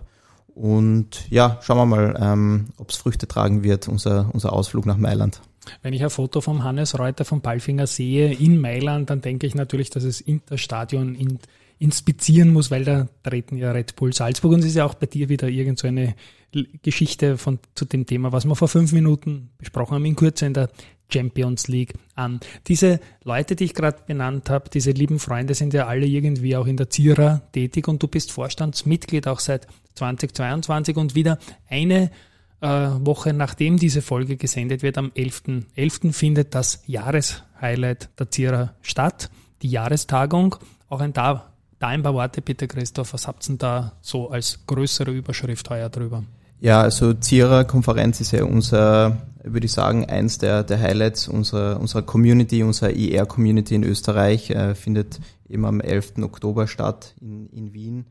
Und 0.47 1.29
ja, 1.29 1.59
schauen 1.61 1.77
wir 1.77 1.85
mal, 1.85 2.17
ähm, 2.19 2.67
ob 2.77 2.89
es 2.89 2.95
Früchte 2.95 3.27
tragen 3.27 3.63
wird, 3.63 3.87
unser, 3.87 4.29
unser 4.33 4.53
Ausflug 4.53 4.85
nach 4.85 4.97
Mailand. 4.97 5.41
Wenn 5.81 5.93
ich 5.93 6.03
ein 6.03 6.09
Foto 6.09 6.41
vom 6.41 6.63
Hannes 6.63 6.97
Reuter 6.97 7.25
vom 7.25 7.41
Palfinger 7.41 7.87
sehe 7.87 8.33
in 8.33 8.59
Mailand, 8.59 9.09
dann 9.09 9.21
denke 9.21 9.47
ich 9.47 9.55
natürlich, 9.55 9.89
dass 9.89 10.03
es 10.03 10.21
Interstadion 10.21 11.15
in, 11.15 11.39
inspizieren 11.79 12.53
muss, 12.53 12.71
weil 12.71 12.85
da 12.85 13.07
treten 13.23 13.57
ja 13.57 13.71
Red 13.71 13.95
Bull 13.95 14.13
Salzburg 14.13 14.53
und 14.53 14.59
es 14.59 14.67
ist 14.67 14.75
ja 14.75 14.85
auch 14.85 14.95
bei 14.95 15.07
dir 15.07 15.29
wieder 15.29 15.47
irgend 15.47 15.79
so 15.79 15.87
eine 15.87 16.15
Geschichte 16.83 17.37
von, 17.37 17.59
zu 17.75 17.85
dem 17.85 18.05
Thema, 18.05 18.31
was 18.31 18.45
wir 18.45 18.55
vor 18.55 18.69
fünf 18.69 18.93
Minuten 18.93 19.49
besprochen 19.57 19.95
haben, 19.95 20.05
in 20.05 20.15
Kürze 20.15 20.45
in 20.45 20.53
der 20.53 20.69
Champions 21.09 21.67
League 21.67 21.93
an. 22.15 22.39
Diese 22.67 22.99
Leute, 23.23 23.55
die 23.55 23.65
ich 23.65 23.73
gerade 23.73 23.99
benannt 24.07 24.49
habe, 24.49 24.69
diese 24.69 24.91
lieben 24.91 25.19
Freunde 25.19 25.53
sind 25.53 25.73
ja 25.73 25.87
alle 25.87 26.05
irgendwie 26.05 26.55
auch 26.55 26.65
in 26.65 26.77
der 26.77 26.89
Zira 26.89 27.41
tätig 27.51 27.87
und 27.87 28.01
du 28.01 28.07
bist 28.07 28.31
Vorstandsmitglied 28.31 29.27
auch 29.27 29.39
seit 29.39 29.67
2022 29.95 30.95
und 30.95 31.15
wieder 31.15 31.37
eine 31.69 32.09
Woche 32.61 33.33
nachdem 33.33 33.77
diese 33.77 34.01
Folge 34.01 34.37
gesendet 34.37 34.81
wird, 34.81 34.97
am 34.97 35.11
11.11. 35.15 35.63
11. 35.75 36.15
findet 36.15 36.55
das 36.55 36.81
Jahreshighlight 36.87 38.09
der 38.17 38.31
Zira 38.31 38.73
statt, 38.81 39.29
die 39.61 39.69
Jahrestagung. 39.69 40.55
Auch 40.89 41.01
ein 41.01 41.13
da, 41.13 41.51
da 41.79 41.87
ein 41.87 42.03
paar 42.03 42.13
Worte 42.13 42.41
bitte, 42.41 42.67
Christoph, 42.67 43.13
was 43.13 43.27
habt 43.27 43.47
ihr 43.49 43.57
da 43.57 43.93
so 44.01 44.29
als 44.29 44.59
größere 44.65 45.11
Überschrift 45.11 45.69
heuer 45.69 45.89
drüber? 45.89 46.23
Ja, 46.61 46.81
also 46.81 47.13
Zira-Konferenz 47.13 48.21
ist 48.21 48.31
ja 48.31 48.45
unser, 48.45 49.17
würde 49.43 49.65
ich 49.65 49.73
sagen, 49.73 50.05
eins 50.05 50.37
der, 50.37 50.63
der 50.63 50.79
Highlights 50.79 51.27
unserer, 51.27 51.79
unserer 51.79 52.01
Community, 52.01 52.63
unserer 52.63 52.91
IR-Community 52.91 53.75
in 53.75 53.83
Österreich, 53.83 54.49
äh, 54.49 54.73
findet 54.73 55.19
eben 55.49 55.65
am 55.65 55.81
11. 55.81 56.13
Oktober 56.21 56.67
statt 56.67 57.13
in, 57.21 57.49
in 57.49 57.73
Wien. 57.73 58.05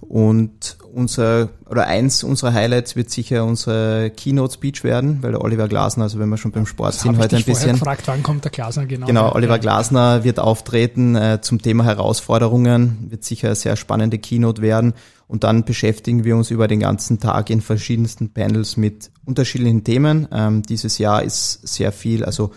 Und 0.00 0.76
unser, 0.92 1.50
oder 1.68 1.86
eins 1.86 2.22
unserer 2.22 2.52
Highlights 2.52 2.96
wird 2.96 3.10
sicher 3.10 3.44
unsere 3.44 4.10
Keynote-Speech 4.10 4.84
werden, 4.84 5.22
weil 5.22 5.32
der 5.32 5.42
Oliver 5.42 5.68
Glasner, 5.68 6.04
also 6.04 6.18
wenn 6.18 6.28
wir 6.28 6.36
schon 6.36 6.52
beim 6.52 6.66
Sport 6.66 6.94
sind, 6.94 7.16
Hab 7.16 7.24
heute 7.24 7.36
ein 7.36 7.44
bisschen. 7.44 7.72
gefragt, 7.72 8.02
wann 8.06 8.22
kommt 8.22 8.44
der 8.44 8.50
Glasner 8.50 8.86
genau? 8.86 9.06
Genau, 9.06 9.32
Oliver. 9.34 9.58
Glasner 9.58 10.24
wird 10.24 10.38
auftreten 10.38 11.14
äh, 11.14 11.40
zum 11.40 11.62
Thema 11.62 11.84
Herausforderungen, 11.84 13.06
wird 13.10 13.24
sicher 13.24 13.48
eine 13.48 13.54
sehr 13.54 13.76
spannende 13.76 14.18
Keynote 14.18 14.62
werden. 14.62 14.94
Und 15.28 15.44
dann 15.44 15.64
beschäftigen 15.64 16.24
wir 16.24 16.36
uns 16.36 16.50
über 16.50 16.68
den 16.68 16.80
ganzen 16.80 17.18
Tag 17.18 17.48
in 17.48 17.62
verschiedensten 17.62 18.34
Panels 18.34 18.76
mit 18.76 19.10
unterschiedlichen 19.24 19.82
Themen. 19.82 20.28
Ähm, 20.30 20.62
dieses 20.62 20.98
Jahr 20.98 21.22
ist 21.22 21.66
sehr 21.66 21.90
viel, 21.92 22.24
also 22.24 22.50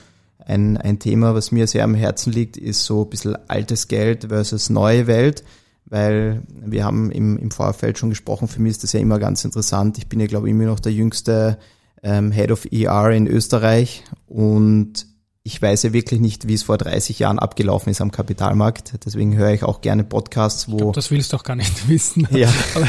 ein, 0.45 0.77
ein 0.77 0.99
Thema, 0.99 1.33
was 1.33 1.51
mir 1.51 1.67
sehr 1.67 1.83
am 1.83 1.95
Herzen 1.95 2.31
liegt, 2.31 2.57
ist 2.57 2.83
so 2.83 3.03
ein 3.03 3.09
bisschen 3.09 3.37
altes 3.47 3.87
Geld 3.87 4.25
versus 4.29 4.69
neue 4.69 5.07
Welt, 5.07 5.43
weil 5.85 6.43
wir 6.49 6.83
haben 6.83 7.11
im, 7.11 7.37
im 7.37 7.51
Vorfeld 7.51 7.97
schon 7.97 8.09
gesprochen, 8.09 8.47
für 8.47 8.61
mich 8.61 8.71
ist 8.71 8.83
das 8.83 8.93
ja 8.93 8.99
immer 8.99 9.19
ganz 9.19 9.45
interessant. 9.45 9.97
Ich 9.97 10.07
bin 10.07 10.19
ja, 10.19 10.27
glaube 10.27 10.47
ich, 10.47 10.51
immer 10.51 10.65
noch 10.65 10.79
der 10.79 10.93
jüngste 10.93 11.57
ähm, 12.03 12.31
Head 12.31 12.51
of 12.51 12.65
ER 12.71 13.11
in 13.11 13.27
Österreich 13.27 14.03
und 14.27 15.07
ich 15.47 15.61
weiß 15.61 15.83
ja 15.83 15.93
wirklich 15.93 16.19
nicht, 16.19 16.47
wie 16.47 16.55
es 16.55 16.63
vor 16.63 16.79
30 16.79 17.19
Jahren 17.19 17.37
abgelaufen 17.37 17.91
ist 17.91 18.01
am 18.01 18.11
Kapitalmarkt. 18.11 19.05
Deswegen 19.05 19.35
höre 19.35 19.51
ich 19.51 19.61
auch 19.61 19.81
gerne 19.81 20.03
Podcasts, 20.03 20.71
wo 20.71 20.91
Das 20.91 21.11
willst 21.11 21.31
du 21.31 21.37
doch 21.37 21.43
gar 21.43 21.55
nicht 21.55 21.87
wissen. 21.87 22.27
Ja. 22.31 22.51
Aber, 22.73 22.87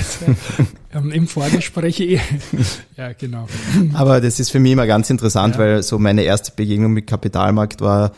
ähm, 0.94 1.12
im 1.12 1.28
Vorgespräch 1.28 2.00
eh. 2.00 2.18
ja, 2.96 3.12
genau. 3.12 3.46
Aber 3.92 4.22
das 4.22 4.40
ist 4.40 4.50
für 4.50 4.58
mich 4.58 4.72
immer 4.72 4.86
ganz 4.86 5.10
interessant, 5.10 5.56
ja. 5.56 5.60
weil 5.60 5.82
so 5.82 5.98
meine 5.98 6.22
erste 6.22 6.50
Begegnung 6.56 6.94
mit 6.94 7.06
Kapitalmarkt 7.06 7.82
war 7.82 8.12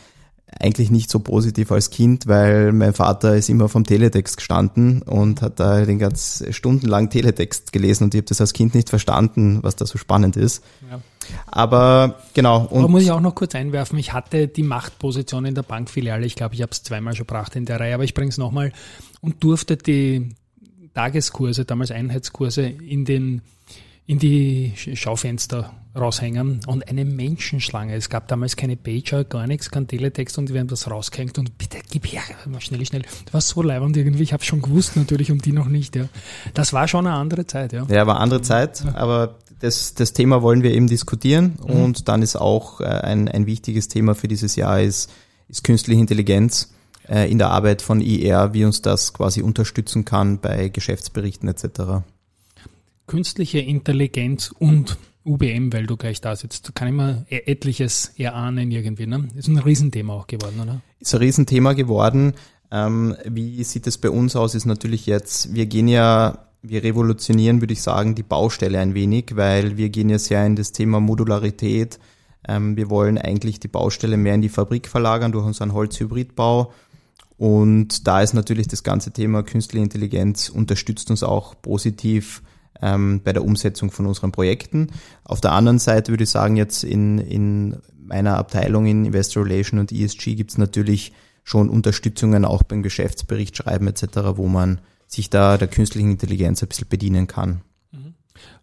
eigentlich 0.57 0.89
nicht 0.89 1.09
so 1.09 1.19
positiv 1.19 1.71
als 1.71 1.89
Kind, 1.89 2.27
weil 2.27 2.71
mein 2.71 2.93
Vater 2.93 3.35
ist 3.35 3.49
immer 3.49 3.69
vom 3.69 3.83
Teletext 3.83 4.37
gestanden 4.37 5.01
und 5.03 5.41
hat 5.41 5.59
da 5.59 5.85
den 5.85 5.99
ganz 5.99 6.43
stundenlang 6.51 7.09
Teletext 7.09 7.71
gelesen 7.71 8.05
und 8.05 8.15
ich 8.15 8.19
habe 8.19 8.27
das 8.27 8.41
als 8.41 8.53
Kind 8.53 8.73
nicht 8.73 8.89
verstanden, 8.89 9.59
was 9.61 9.75
da 9.75 9.85
so 9.85 9.97
spannend 9.97 10.37
ist. 10.37 10.63
Ja. 10.89 10.99
Aber 11.45 12.15
genau. 12.33 12.65
Und 12.65 12.79
aber 12.79 12.87
muss 12.87 13.03
ich 13.03 13.11
auch 13.11 13.21
noch 13.21 13.35
kurz 13.35 13.53
einwerfen, 13.53 13.99
ich 13.99 14.13
hatte 14.13 14.47
die 14.47 14.63
Machtposition 14.63 15.45
in 15.45 15.55
der 15.55 15.63
Bankfiliale, 15.63 16.25
ich 16.25 16.35
glaube, 16.35 16.55
ich 16.55 16.61
habe 16.61 16.71
es 16.71 16.81
zweimal 16.81 17.15
schon 17.15 17.27
gebracht 17.27 17.55
in 17.55 17.65
der 17.65 17.79
Reihe, 17.79 17.93
aber 17.93 18.03
ich 18.03 18.13
bringe 18.13 18.29
es 18.29 18.37
nochmal 18.37 18.73
und 19.21 19.43
durfte 19.43 19.77
die 19.77 20.35
Tageskurse, 20.95 21.65
damals 21.65 21.91
Einheitskurse 21.91 22.63
in 22.63 23.05
den 23.05 23.41
in 24.07 24.17
die 24.17 24.73
Schaufenster 24.75 25.71
raushängen 25.99 26.61
und 26.67 26.87
eine 26.89 27.05
Menschenschlange. 27.05 27.95
Es 27.95 28.09
gab 28.09 28.27
damals 28.27 28.55
keine 28.55 28.75
Pager, 28.75 29.23
gar 29.23 29.47
nichts, 29.47 29.69
kein 29.69 29.87
Teletext 29.87 30.37
und 30.37 30.49
die 30.49 30.53
werden 30.53 30.67
das 30.67 30.89
rausgehängt 30.89 31.37
und 31.37 31.57
bitte 31.57 31.77
gib 31.89 32.07
her, 32.07 32.21
schnell, 32.59 32.85
schnell. 32.85 33.03
Das 33.25 33.33
war 33.33 33.41
so 33.41 33.61
leibend 33.61 33.95
irgendwie, 33.97 34.23
ich 34.23 34.33
habe 34.33 34.43
schon 34.43 34.61
gewusst 34.61 34.95
natürlich 34.95 35.31
und 35.31 35.45
die 35.45 35.51
noch 35.51 35.67
nicht. 35.67 35.95
Ja. 35.95 36.05
Das 36.53 36.73
war 36.73 36.87
schon 36.87 37.07
eine 37.07 37.15
andere 37.15 37.45
Zeit. 37.45 37.73
Ja, 37.73 37.85
ja 37.89 38.07
war 38.07 38.19
andere 38.19 38.41
Zeit, 38.41 38.83
aber 38.95 39.35
das, 39.59 39.93
das 39.93 40.13
Thema 40.13 40.41
wollen 40.41 40.63
wir 40.63 40.71
eben 40.71 40.87
diskutieren 40.87 41.57
mhm. 41.61 41.83
und 41.83 42.07
dann 42.07 42.21
ist 42.21 42.35
auch 42.35 42.81
äh, 42.81 42.85
ein, 42.85 43.27
ein 43.27 43.45
wichtiges 43.45 43.87
Thema 43.87 44.15
für 44.15 44.27
dieses 44.27 44.55
Jahr 44.55 44.81
ist, 44.81 45.11
ist 45.47 45.63
künstliche 45.63 45.99
Intelligenz 45.99 46.73
äh, 47.07 47.29
in 47.29 47.37
der 47.37 47.49
Arbeit 47.49 47.81
von 47.81 48.01
IR, 48.01 48.53
wie 48.53 48.65
uns 48.65 48.81
das 48.81 49.13
quasi 49.13 49.41
unterstützen 49.41 50.05
kann 50.05 50.39
bei 50.39 50.69
Geschäftsberichten 50.69 51.49
etc 51.49 52.03
künstliche 53.09 53.57
Intelligenz 53.57 54.53
und 54.57 54.97
UBM, 55.29 55.71
weil 55.71 55.85
du 55.85 55.95
gleich 55.95 56.21
da 56.21 56.35
sitzt, 56.35 56.73
kann 56.75 56.87
ich 56.87 56.93
mir 56.93 57.25
e- 57.29 57.43
etliches 57.45 58.13
erahnen 58.17 58.71
irgendwie. 58.71 59.07
Ne? 59.07 59.27
Ist 59.35 59.47
ein 59.47 59.57
Riesenthema 59.57 60.13
auch 60.13 60.27
geworden, 60.27 60.59
oder? 60.61 60.81
Ist 60.99 61.13
ein 61.13 61.19
Riesenthema 61.19 61.73
geworden. 61.73 62.33
Ähm, 62.71 63.15
wie 63.25 63.63
sieht 63.63 63.87
es 63.87 63.97
bei 63.97 64.09
uns 64.09 64.35
aus? 64.35 64.55
Ist 64.55 64.65
natürlich 64.65 65.05
jetzt, 65.05 65.53
wir 65.53 65.65
gehen 65.65 65.87
ja, 65.87 66.45
wir 66.61 66.83
revolutionieren, 66.83 67.61
würde 67.61 67.73
ich 67.73 67.81
sagen, 67.81 68.15
die 68.15 68.23
Baustelle 68.23 68.79
ein 68.79 68.93
wenig, 68.93 69.35
weil 69.35 69.77
wir 69.77 69.89
gehen 69.89 70.09
ja 70.09 70.19
sehr 70.19 70.45
in 70.45 70.55
das 70.55 70.71
Thema 70.71 70.99
Modularität. 70.99 71.99
Ähm, 72.47 72.75
wir 72.75 72.89
wollen 72.89 73.17
eigentlich 73.17 73.59
die 73.59 73.67
Baustelle 73.67 74.17
mehr 74.17 74.35
in 74.35 74.41
die 74.41 74.49
Fabrik 74.49 74.87
verlagern 74.87 75.31
durch 75.31 75.45
unseren 75.45 75.73
Holzhybridbau. 75.73 76.73
Und 77.37 78.05
da 78.05 78.21
ist 78.21 78.33
natürlich 78.33 78.67
das 78.67 78.83
ganze 78.83 79.11
Thema 79.11 79.43
künstliche 79.43 79.83
Intelligenz 79.83 80.49
unterstützt 80.49 81.09
uns 81.09 81.23
auch 81.23 81.55
positiv 81.61 82.41
ähm, 82.81 83.21
bei 83.23 83.33
der 83.33 83.43
Umsetzung 83.43 83.91
von 83.91 84.05
unseren 84.05 84.31
Projekten. 84.31 84.87
Auf 85.23 85.41
der 85.41 85.51
anderen 85.51 85.79
Seite 85.79 86.11
würde 86.11 86.23
ich 86.23 86.29
sagen, 86.29 86.55
jetzt 86.55 86.83
in, 86.83 87.19
in 87.19 87.77
meiner 87.97 88.37
Abteilung 88.37 88.85
in 88.85 89.05
Investor 89.05 89.45
Relation 89.45 89.79
und 89.79 89.91
ESG 89.91 90.35
gibt 90.35 90.51
es 90.51 90.57
natürlich 90.57 91.13
schon 91.43 91.69
Unterstützungen 91.69 92.45
auch 92.45 92.63
beim 92.63 92.83
Geschäftsbericht 92.83 93.57
schreiben 93.57 93.87
etc., 93.87 94.03
wo 94.35 94.47
man 94.47 94.81
sich 95.07 95.29
da 95.29 95.57
der 95.57 95.67
künstlichen 95.67 96.11
Intelligenz 96.11 96.61
ein 96.61 96.69
bisschen 96.69 96.87
bedienen 96.87 97.27
kann. 97.27 97.61
Mhm. 97.91 98.13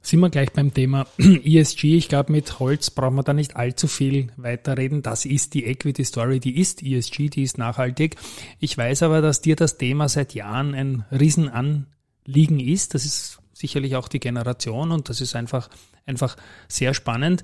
Sind 0.01 0.21
wir 0.21 0.31
gleich 0.31 0.53
beim 0.53 0.73
Thema 0.73 1.07
ESG. 1.19 1.97
Ich 1.97 2.09
glaube, 2.09 2.31
mit 2.31 2.61
Holz 2.61 2.91
brauchen 2.91 3.17
wir 3.17 3.25
da 3.25 3.33
nicht 3.33 3.57
allzu 3.57 3.89
viel 3.89 4.29
weiterreden. 4.37 5.03
Das 5.03 5.25
ist 5.25 5.55
die 5.55 5.65
Equity 5.65 6.05
Story, 6.05 6.39
die 6.39 6.61
ist 6.61 6.83
ESG, 6.83 7.29
die 7.29 7.43
ist 7.43 7.59
nachhaltig. 7.59 8.17
Ich 8.61 8.79
weiß 8.79 9.03
aber, 9.03 9.21
dass 9.21 9.41
dir 9.41 9.57
das 9.57 9.79
Thema 9.79 10.09
seit 10.09 10.35
Jahren 10.35 10.75
ein 10.75 11.05
Riesenanliegen 11.11 12.61
ist. 12.61 12.95
Das 12.95 13.05
ist 13.05 13.41
sicherlich 13.57 13.97
auch 13.97 14.09
die 14.09 14.21
Generation 14.21 14.93
und 14.93 15.09
das 15.09 15.21
ist 15.21 15.35
einfach, 15.35 15.71
einfach 16.05 16.37
sehr 16.69 16.93
spannend. 16.93 17.43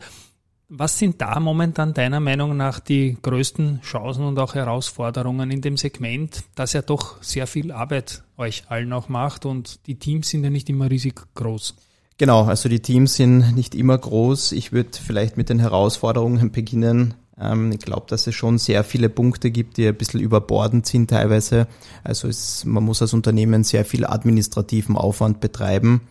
Was 0.68 0.98
sind 0.98 1.20
da 1.20 1.40
momentan 1.40 1.94
deiner 1.94 2.20
Meinung 2.20 2.56
nach 2.56 2.80
die 2.80 3.16
größten 3.20 3.80
Chancen 3.82 4.24
und 4.24 4.38
auch 4.38 4.54
Herausforderungen 4.54 5.50
in 5.50 5.60
dem 5.60 5.76
Segment, 5.76 6.44
das 6.54 6.72
ja 6.72 6.82
doch 6.82 7.22
sehr 7.22 7.46
viel 7.46 7.72
Arbeit 7.72 8.22
euch 8.36 8.64
allen 8.68 8.92
auch 8.92 9.08
macht 9.08 9.46
und 9.46 9.86
die 9.86 9.98
Teams 9.98 10.28
sind 10.28 10.44
ja 10.44 10.50
nicht 10.50 10.68
immer 10.68 10.90
riesig 10.90 11.20
groß? 11.34 11.74
Genau, 12.18 12.44
also 12.44 12.68
die 12.68 12.80
Teams 12.80 13.14
sind 13.14 13.54
nicht 13.54 13.74
immer 13.74 13.96
groß. 13.96 14.52
Ich 14.52 14.72
würde 14.72 14.90
vielleicht 14.92 15.36
mit 15.36 15.48
den 15.48 15.58
Herausforderungen 15.58 16.52
beginnen. 16.52 17.14
Ähm, 17.40 17.72
ich 17.72 17.80
glaube, 17.80 18.06
dass 18.08 18.26
es 18.26 18.34
schon 18.34 18.58
sehr 18.58 18.84
viele 18.84 19.08
Punkte 19.08 19.50
gibt, 19.50 19.76
die 19.76 19.86
ein 19.86 19.94
bisschen 19.94 20.20
überbordend 20.20 20.86
sind 20.86 21.10
teilweise. 21.10 21.66
Also 22.04 22.28
es, 22.28 22.64
man 22.64 22.84
muss 22.84 23.02
als 23.02 23.14
Unternehmen 23.14 23.64
sehr 23.64 23.84
viel 23.84 24.06
administrativen 24.06 24.96
Aufwand 24.96 25.40
betreiben. 25.40 26.02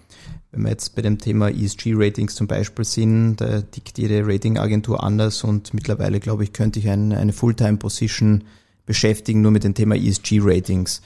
Wenn 0.51 0.63
wir 0.63 0.71
jetzt 0.71 0.95
bei 0.95 1.01
dem 1.01 1.17
Thema 1.17 1.49
ESG-Ratings 1.49 2.35
zum 2.35 2.47
Beispiel 2.47 2.83
sind, 2.83 3.37
da 3.37 3.61
tickt 3.61 3.97
jede 3.97 4.27
Ratingagentur 4.27 5.01
anders 5.01 5.45
und 5.45 5.73
mittlerweile, 5.73 6.19
glaube 6.19 6.43
ich, 6.43 6.51
könnte 6.51 6.79
ich 6.79 6.89
ein, 6.89 7.13
eine 7.13 7.31
Fulltime-Position 7.31 8.43
beschäftigen, 8.85 9.41
nur 9.41 9.51
mit 9.51 9.63
dem 9.63 9.73
Thema 9.73 9.95
ESG-Ratings. 9.95 11.01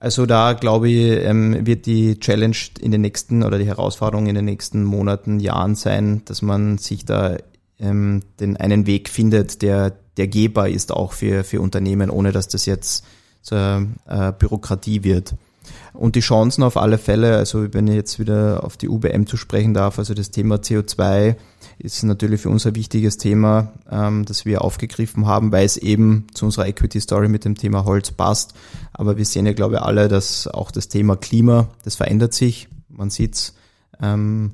Also 0.00 0.26
da, 0.26 0.54
glaube 0.54 0.90
ich, 0.90 1.24
ähm, 1.24 1.64
wird 1.66 1.86
die 1.86 2.18
Challenge 2.18 2.56
in 2.80 2.90
den 2.90 3.00
nächsten 3.00 3.44
oder 3.44 3.58
die 3.58 3.66
Herausforderung 3.66 4.26
in 4.26 4.34
den 4.34 4.44
nächsten 4.44 4.82
Monaten, 4.82 5.38
Jahren 5.38 5.76
sein, 5.76 6.22
dass 6.24 6.42
man 6.42 6.78
sich 6.78 7.04
da 7.04 7.38
ähm, 7.84 8.22
den 8.40 8.56
einen 8.56 8.86
Weg 8.86 9.08
findet, 9.08 9.62
der, 9.62 9.92
der 10.16 10.28
gehbar 10.28 10.68
ist 10.68 10.92
auch 10.92 11.12
für, 11.12 11.44
für 11.44 11.60
Unternehmen, 11.60 12.10
ohne 12.10 12.32
dass 12.32 12.48
das 12.48 12.66
jetzt 12.66 13.04
zur 13.42 13.86
äh, 14.06 14.32
Bürokratie 14.32 15.04
wird. 15.04 15.34
Und 15.92 16.16
die 16.16 16.20
Chancen 16.20 16.62
auf 16.62 16.76
alle 16.76 16.98
Fälle, 16.98 17.36
also 17.36 17.72
wenn 17.72 17.86
ich 17.86 17.94
jetzt 17.94 18.18
wieder 18.18 18.64
auf 18.64 18.76
die 18.76 18.88
UBM 18.88 19.26
zu 19.26 19.36
sprechen 19.36 19.74
darf, 19.74 19.98
also 19.98 20.12
das 20.12 20.30
Thema 20.30 20.56
CO2 20.56 21.36
ist 21.78 22.02
natürlich 22.02 22.40
für 22.40 22.50
uns 22.50 22.66
ein 22.66 22.74
wichtiges 22.74 23.16
Thema, 23.16 23.72
ähm, 23.90 24.24
das 24.24 24.44
wir 24.44 24.62
aufgegriffen 24.62 25.26
haben, 25.26 25.52
weil 25.52 25.64
es 25.64 25.76
eben 25.76 26.26
zu 26.34 26.46
unserer 26.46 26.66
Equity 26.66 27.00
Story 27.00 27.28
mit 27.28 27.44
dem 27.44 27.54
Thema 27.54 27.84
Holz 27.84 28.10
passt. 28.10 28.54
Aber 28.92 29.16
wir 29.16 29.24
sehen 29.24 29.46
ja, 29.46 29.52
glaube 29.52 29.76
ich, 29.76 29.80
alle, 29.80 30.08
dass 30.08 30.48
auch 30.48 30.70
das 30.70 30.88
Thema 30.88 31.16
Klima, 31.16 31.68
das 31.84 31.94
verändert 31.94 32.34
sich. 32.34 32.68
Man 32.88 33.10
sieht's 33.10 33.54
ähm, 34.02 34.52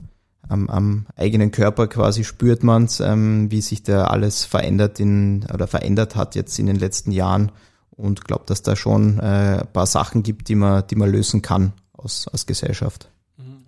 am, 0.51 0.69
am 0.69 1.07
eigenen 1.17 1.51
Körper 1.51 1.87
quasi 1.87 2.25
spürt 2.25 2.63
man's, 2.63 3.01
ähm, 3.01 3.51
wie 3.51 3.61
sich 3.61 3.83
da 3.83 4.05
alles 4.05 4.45
verändert 4.45 5.01
in 5.01 5.47
oder 5.53 5.67
verändert 5.67 6.17
hat 6.17 6.35
jetzt 6.35 6.59
in 6.59 6.67
den 6.67 6.77
letzten 6.77 7.13
Jahren 7.13 7.53
und 7.91 8.25
glaube, 8.25 8.45
dass 8.47 8.63
da 8.63 8.77
schon 8.77 9.19
äh, 9.19 9.61
ein 9.61 9.73
paar 9.73 9.87
Sachen 9.87 10.23
gibt, 10.23 10.49
die 10.49 10.55
man, 10.55 10.87
die 10.89 10.97
man 10.97 11.11
lösen 11.11 11.43
kann 11.43 11.73
aus, 11.93 12.29
aus 12.29 12.47
Gesellschaft. 12.47 13.09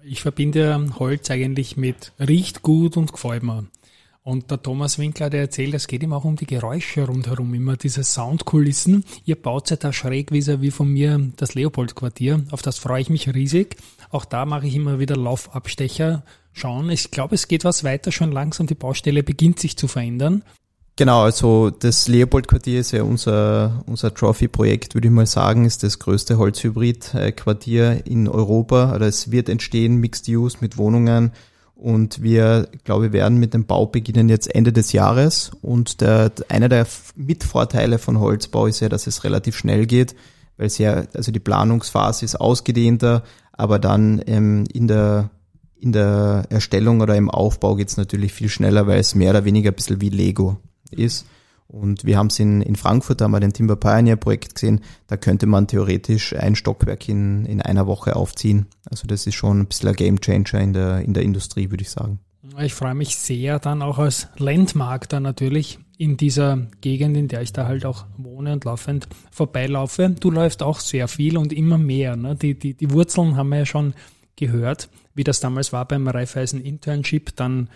Ich 0.04 0.22
verbinde 0.22 0.84
Holz 0.98 1.30
eigentlich 1.30 1.76
mit 1.76 2.12
riecht 2.18 2.62
gut 2.62 2.96
und 2.96 3.12
gefällt 3.12 3.42
mir. 3.42 3.66
Und 4.24 4.52
der 4.52 4.62
Thomas 4.62 4.98
Winkler, 4.98 5.30
der 5.30 5.40
erzählt, 5.40 5.74
es 5.74 5.88
geht 5.88 6.02
ihm 6.02 6.12
auch 6.12 6.24
um 6.24 6.36
die 6.36 6.46
Geräusche 6.46 7.06
rundherum, 7.06 7.54
immer 7.54 7.76
diese 7.76 8.04
Soundkulissen. 8.04 9.04
Ihr 9.24 9.34
baut 9.34 9.70
ja 9.70 9.76
da 9.76 9.92
schräg 9.92 10.30
wie 10.30 10.70
von 10.70 10.88
mir 10.88 11.32
das 11.36 11.54
Leopold-Quartier. 11.54 12.44
Auf 12.52 12.62
das 12.62 12.78
freue 12.78 13.02
ich 13.02 13.10
mich 13.10 13.32
riesig. 13.34 13.76
Auch 14.10 14.24
da 14.24 14.46
mache 14.46 14.68
ich 14.68 14.76
immer 14.76 15.00
wieder 15.00 15.16
Laufabstecher 15.16 16.22
schauen. 16.52 16.90
Ich 16.90 17.10
glaube, 17.10 17.34
es 17.34 17.48
geht 17.48 17.64
was 17.64 17.84
weiter 17.84 18.12
schon 18.12 18.32
langsam. 18.32 18.66
Die 18.66 18.74
Baustelle 18.74 19.22
beginnt 19.22 19.58
sich 19.58 19.76
zu 19.76 19.88
verändern. 19.88 20.42
Genau, 20.96 21.22
also 21.22 21.70
das 21.70 22.06
Leopold-Quartier 22.06 22.78
ist 22.78 22.92
ja 22.92 23.02
unser, 23.02 23.82
unser 23.86 24.12
Trophy-Projekt, 24.12 24.94
würde 24.94 25.08
ich 25.08 25.14
mal 25.14 25.26
sagen, 25.26 25.64
ist 25.64 25.82
das 25.82 25.98
größte 25.98 26.36
Holzhybrid-Quartier 26.36 28.06
in 28.06 28.28
Europa. 28.28 28.94
Oder 28.94 29.06
es 29.06 29.30
wird 29.30 29.48
entstehen, 29.48 29.96
Mixed 29.96 30.28
Use 30.28 30.58
mit 30.60 30.76
Wohnungen. 30.76 31.32
Und 31.74 32.22
wir, 32.22 32.68
glaube 32.84 33.06
ich, 33.06 33.12
werden 33.12 33.38
mit 33.38 33.54
dem 33.54 33.64
Bau 33.64 33.86
beginnen 33.86 34.28
jetzt 34.28 34.54
Ende 34.54 34.72
des 34.72 34.92
Jahres. 34.92 35.50
Und 35.62 36.02
der, 36.02 36.30
einer 36.48 36.68
der 36.68 36.86
Mitvorteile 37.16 37.98
von 37.98 38.20
Holzbau 38.20 38.66
ist 38.66 38.80
ja, 38.80 38.90
dass 38.90 39.06
es 39.06 39.24
relativ 39.24 39.56
schnell 39.56 39.86
geht, 39.86 40.14
weil 40.58 40.66
es 40.66 40.78
ja, 40.78 41.04
also 41.14 41.32
die 41.32 41.40
Planungsphase 41.40 42.24
ist 42.24 42.36
ausgedehnter, 42.36 43.24
aber 43.52 43.78
dann 43.78 44.22
ähm, 44.26 44.64
in 44.72 44.86
der 44.86 45.30
in 45.82 45.92
der 45.92 46.46
Erstellung 46.48 47.00
oder 47.00 47.16
im 47.16 47.28
Aufbau 47.28 47.74
geht's 47.74 47.96
natürlich 47.96 48.32
viel 48.32 48.48
schneller, 48.48 48.86
weil 48.86 49.00
es 49.00 49.16
mehr 49.16 49.30
oder 49.30 49.44
weniger 49.44 49.72
ein 49.72 49.74
bisschen 49.74 50.00
wie 50.00 50.10
Lego 50.10 50.58
ist. 50.92 51.26
Und 51.66 52.04
wir 52.04 52.18
haben 52.18 52.28
es 52.28 52.38
in, 52.38 52.60
in 52.60 52.76
Frankfurt, 52.76 53.20
da 53.20 53.24
haben 53.24 53.32
wir 53.32 53.40
den 53.40 53.52
Timber 53.52 53.76
Pioneer 53.76 54.16
Projekt 54.16 54.54
gesehen, 54.54 54.80
da 55.08 55.16
könnte 55.16 55.46
man 55.46 55.66
theoretisch 55.66 56.36
ein 56.36 56.54
Stockwerk 56.54 57.08
in, 57.08 57.46
in 57.46 57.60
einer 57.62 57.86
Woche 57.86 58.14
aufziehen. 58.14 58.66
Also 58.90 59.08
das 59.08 59.26
ist 59.26 59.34
schon 59.34 59.60
ein 59.60 59.66
bisschen 59.66 59.88
ein 59.88 59.96
Game 59.96 60.20
Changer 60.20 60.60
in 60.60 60.72
der, 60.72 61.00
in 61.00 61.14
der 61.14 61.24
Industrie, 61.24 61.70
würde 61.70 61.82
ich 61.82 61.90
sagen. 61.90 62.20
Ich 62.60 62.74
freue 62.74 62.94
mich 62.94 63.16
sehr 63.16 63.58
dann 63.58 63.82
auch 63.82 63.98
als 63.98 64.28
Landmark 64.36 65.08
da 65.08 65.18
natürlich 65.18 65.78
in 65.96 66.16
dieser 66.16 66.58
Gegend, 66.80 67.16
in 67.16 67.28
der 67.28 67.42
ich 67.42 67.52
da 67.52 67.66
halt 67.66 67.86
auch 67.86 68.04
wohne 68.18 68.52
und 68.52 68.64
laufend 68.64 69.08
vorbeilaufe. 69.30 70.14
Du 70.20 70.30
läufst 70.30 70.62
auch 70.62 70.78
sehr 70.78 71.08
viel 71.08 71.36
und 71.38 71.52
immer 71.52 71.78
mehr. 71.78 72.16
Ne? 72.16 72.36
Die, 72.36 72.58
die, 72.58 72.74
die 72.74 72.90
Wurzeln 72.90 73.36
haben 73.36 73.48
wir 73.48 73.58
ja 73.58 73.66
schon 73.66 73.94
gehört, 74.36 74.88
wie 75.14 75.24
das 75.24 75.40
damals 75.40 75.72
war 75.72 75.86
beim 75.86 76.08
Raiffeisen 76.08 76.62
Internship, 76.62 77.36
dann 77.36 77.68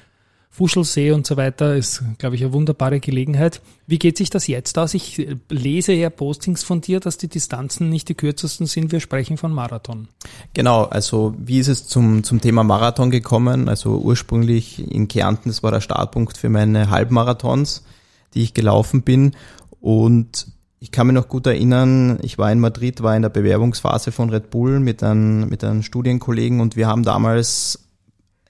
Fuschelsee 0.57 1.13
und 1.13 1.27
so 1.27 1.37
weiter 1.37 1.77
ist, 1.77 2.03
glaube 2.17 2.35
ich, 2.35 2.43
eine 2.43 2.55
wunderbare 2.55 2.99
Gelegenheit. 2.99 3.61
Wie 3.87 3.99
geht 3.99 4.17
sich 4.17 4.31
das 4.31 4.47
jetzt 4.47 4.79
aus? 4.79 4.95
Ich 4.95 5.29
lese 5.51 5.93
ja 5.93 6.09
Postings 6.09 6.65
von 6.65 6.81
dir, 6.81 6.99
dass 6.99 7.19
die 7.19 7.29
Distanzen 7.29 7.91
nicht 7.91 8.09
die 8.09 8.15
kürzesten 8.15 8.67
sind. 8.67 8.91
Wir 8.91 9.01
sprechen 9.01 9.37
von 9.37 9.53
Marathon. 9.53 10.09
Genau, 10.55 10.85
also 10.85 11.35
wie 11.37 11.59
ist 11.59 11.69
es 11.69 11.87
zum, 11.87 12.25
zum 12.25 12.41
Thema 12.41 12.65
Marathon 12.65 13.11
gekommen? 13.11 13.69
Also 13.69 13.99
ursprünglich 13.99 14.91
in 14.91 15.09
Kärnten, 15.09 15.51
das 15.51 15.63
war 15.63 15.73
der 15.73 15.83
Startpunkt 15.83 16.39
für 16.39 16.49
meine 16.49 16.89
Halbmarathons, 16.89 17.85
die 18.33 18.43
ich 18.43 18.55
gelaufen 18.55 19.03
bin. 19.03 19.37
Und 19.83 20.47
ich 20.79 20.93
kann 20.93 21.07
mich 21.07 21.15
noch 21.15 21.29
gut 21.29 21.47
erinnern, 21.47 22.19
ich 22.23 22.39
war 22.39 22.53
in 22.53 22.61
Madrid, 22.61 23.03
war 23.03 23.17
in 23.17 23.23
der 23.23 23.31
Bewerbungsphase 23.31 24.13
von 24.13 24.31
Red 24.31 24.51
Bull 24.51 24.79
mit 24.81 25.03
einem, 25.03 25.49
mit 25.49 25.65
einem 25.65 25.83
Studienkollegen 25.83 26.61
und 26.61 26.77
wir 26.77 26.87
haben 26.87 27.03
damals 27.03 27.87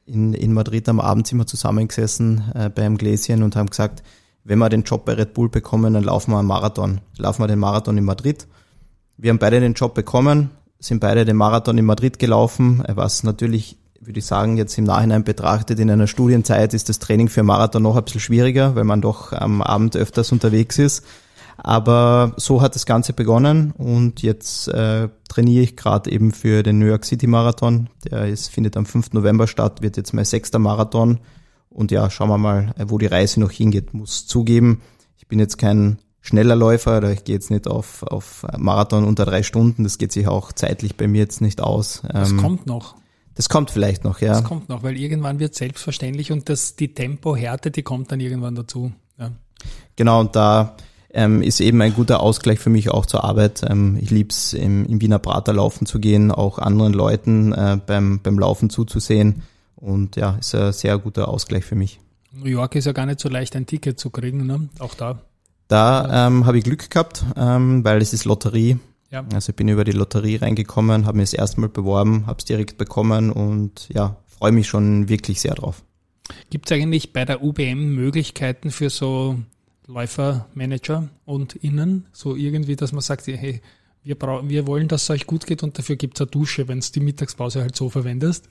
in, 0.07 0.35
in 0.35 0.53
Madrid 0.53 0.89
am 0.89 1.01
Abendzimmer 1.01 1.47
zusammengesessen 1.47 2.45
äh, 2.55 2.69
beim 2.69 2.97
Gläschen 2.97 3.43
und 3.43 3.57
haben 3.57 3.71
gesagt, 3.71 4.03
wenn 4.45 4.59
wir 4.59 4.69
den 4.69 4.85
Job 4.85 5.05
bei 5.05 5.15
Red 5.15 5.35
Bull 5.35 5.49
bekommen, 5.49 5.95
dann 5.95 6.05
laufen 6.05 6.31
wir 6.31 6.39
einen 6.39 6.47
Marathon. 6.47 7.01
Laufen 7.17 7.43
wir 7.43 7.49
den 7.49 7.59
Marathon 7.59 7.99
in 7.99 8.05
Madrid. 8.05 8.47
Wir 9.17 9.31
haben 9.31 9.39
beide 9.39 9.61
den 9.61 9.75
Job 9.75 9.95
bekommen, 9.95 10.51
sind 10.79 11.01
beide 11.01 11.25
den 11.25 11.37
Marathon 11.37 11.79
in 11.79 11.85
Madrid 11.85 12.19
gelaufen, 12.21 12.85
was 12.87 13.25
natürlich, 13.25 13.77
würde 14.01 14.21
ich 14.21 14.27
sagen, 14.27 14.57
jetzt 14.57 14.79
im 14.79 14.85
Nachhinein 14.85 15.25
betrachtet, 15.25 15.81
in 15.81 15.91
einer 15.91 16.07
Studienzeit 16.07 16.75
ist 16.75 16.89
das 16.89 17.01
Training 17.01 17.29
für 17.29 17.43
Marathon 17.43 17.83
noch 17.83 17.97
ein 17.97 18.05
bisschen 18.05 18.21
schwieriger, 18.21 18.77
weil 18.77 18.85
man 18.85 19.01
doch 19.01 19.33
am 19.33 19.63
Abend 19.63 19.97
öfters 19.97 20.31
unterwegs 20.31 20.79
ist. 20.79 21.05
Aber 21.57 22.35
so 22.37 22.61
hat 22.61 22.75
das 22.75 22.87
Ganze 22.87 23.13
begonnen 23.13 23.73
und 23.73 24.23
jetzt 24.23 24.69
äh, 24.69 25.09
trainiere 25.29 25.65
ich 25.65 25.77
gerade 25.77 26.11
eben 26.11 26.33
für 26.33 26.63
den 26.63 26.79
New 26.79 26.87
York 26.87 27.05
City 27.05 27.27
Marathon. 27.27 27.89
Der 28.05 28.27
ist, 28.29 28.49
findet 28.49 28.77
am 28.77 28.87
5. 28.87 29.13
November 29.15 29.47
statt, 29.47 29.83
wird 29.83 29.97
jetzt 29.97 30.13
mein 30.13 30.25
sechster 30.25 30.59
Marathon. 30.59 31.21
Und 31.71 31.91
ja, 31.91 32.09
schauen 32.11 32.29
wir 32.29 32.39
mal, 32.39 32.75
wo 32.87 32.99
die 32.99 33.07
Reise 33.07 33.41
noch 33.41 33.51
hingeht. 33.51 33.95
Muss 33.95 34.27
zugeben, 34.27 34.83
ich 35.17 35.27
bin 35.27 35.39
jetzt 35.39 35.59
kein 35.59 35.99
schneller 36.21 36.57
Läufer 36.57 36.99
oder 36.99 37.13
ich 37.13 37.25
gehe 37.25 37.35
jetzt 37.35 37.51
nicht 37.51 37.69
auf, 37.69 38.03
auf 38.03 38.47
Marathon 38.57 39.05
unter 39.05 39.25
drei 39.25 39.43
Stunden. 39.43 39.85
Das 39.85 39.99
geht 39.99 40.13
sich 40.13 40.29
auch 40.29 40.53
zeitlich 40.53 40.97
bei 40.97 41.07
mir 41.07 41.19
jetzt 41.19 41.41
nicht 41.41 41.61
aus. 41.61 42.03
Das 42.09 42.31
ähm, 42.31 42.39
kommt 42.39 42.67
noch. 42.67 42.97
Das 43.35 43.49
kommt 43.51 43.71
vielleicht 43.71 44.05
noch, 44.05 44.21
ja. 44.21 44.33
Das 44.33 44.45
kommt 44.45 44.69
noch, 44.71 44.83
weil 44.83 44.97
irgendwann 44.97 45.39
wird 45.39 45.55
selbstverständlich 45.55 46.33
und 46.33 46.49
das, 46.49 46.75
die 46.75 46.95
Tempohärte, 46.95 47.71
die 47.71 47.83
kommt 47.83 48.11
dann 48.11 48.21
irgendwann 48.21 48.55
dazu. 48.55 48.93
Ja. 49.19 49.33
Genau, 49.95 50.21
und 50.21 50.35
da 50.35 50.77
ähm, 51.13 51.43
ist 51.43 51.61
eben 51.61 51.81
ein 51.83 51.95
guter 51.95 52.21
Ausgleich 52.21 52.59
für 52.59 52.71
mich 52.71 52.91
auch 52.91 53.07
zur 53.07 53.25
Arbeit. 53.25 53.63
Ähm, 53.69 53.99
ich 54.01 54.11
lieb's 54.11 54.53
im, 54.53 54.85
im 54.87 55.01
Wiener 55.01 55.19
Prater 55.19 55.53
laufen 55.53 55.87
zu 55.87 55.99
gehen, 55.99 56.31
auch 56.31 56.59
anderen 56.59 56.93
Leuten 56.93 57.53
äh, 57.53 57.79
beim, 57.85 58.21
beim 58.23 58.39
Laufen 58.39 58.71
zuzusehen. 58.71 59.43
Und 59.77 60.17
ja, 60.17 60.37
ist 60.41 60.55
ein 60.55 60.73
sehr 60.73 60.99
guter 60.99 61.29
Ausgleich 61.29 61.65
für 61.65 61.75
mich. 61.75 62.01
New 62.33 62.51
York 62.51 62.75
ist 62.75 62.85
ja 62.85 62.93
gar 62.93 63.07
nicht 63.07 63.21
so 63.21 63.29
leicht, 63.29 63.57
ein 63.57 63.67
Ticket 63.67 63.99
zu 63.99 64.11
kriegen, 64.11 64.47
ne? 64.47 64.69
Auch 64.79 64.95
da. 64.95 65.21
Da 65.69 66.27
ähm, 66.27 66.47
habe 66.47 66.59
ich 66.59 66.65
Glück 66.65 66.91
gehabt, 66.91 67.25
ähm, 67.37 67.85
weil 67.85 68.01
es 68.01 68.13
ist 68.13 68.25
Lotterie. 68.25 68.79
Ja. 69.11 69.25
Also 69.33 69.51
ich 69.51 69.57
bin 69.57 69.69
über 69.69 69.85
die 69.85 69.93
Lotterie 69.93 70.37
reingekommen, 70.37 71.07
habe 71.07 71.17
mir 71.17 71.23
das 71.23 71.33
erste 71.33 71.61
Mal 71.61 71.69
beworben, 71.69 72.27
habe 72.27 72.39
es 72.39 72.45
direkt 72.45 72.79
bekommen 72.79 73.31
und 73.31 73.89
ja, 73.93 74.17
freue 74.27 74.53
mich 74.53 74.69
schon 74.69 75.09
wirklich 75.09 75.41
sehr 75.41 75.55
drauf. 75.55 75.83
Gibt 76.51 76.71
es 76.71 76.77
eigentlich 76.77 77.13
bei 77.13 77.25
der 77.25 77.43
UBM 77.43 77.95
Möglichkeiten 77.95 78.71
für 78.71 78.91
so 78.91 79.37
Läufermanager 79.87 81.09
und 81.25 81.55
innen, 81.57 82.07
so 82.13 82.35
irgendwie, 82.35 82.77
dass 82.77 82.93
man 82.93 83.03
sagt, 83.03 83.27
hey, 83.27 83.61
wir, 84.03 84.17
brauchen, 84.17 84.49
wir 84.49 84.67
wollen, 84.67 84.89
dass 84.89 85.05
es 85.05 85.11
euch 85.11 85.27
gut 85.27 85.47
geht 85.47 85.63
und 85.63 85.79
dafür 85.79 85.97
gibt 85.97 86.17
es 86.17 86.23
eine 86.23 86.31
Dusche, 86.31 86.69
wenn 86.69 86.79
es 86.79 86.93
die 86.93 87.01
Mittagspause 87.01 87.61
halt 87.61 87.77
so 87.77 87.89
verwendest? 87.89 88.49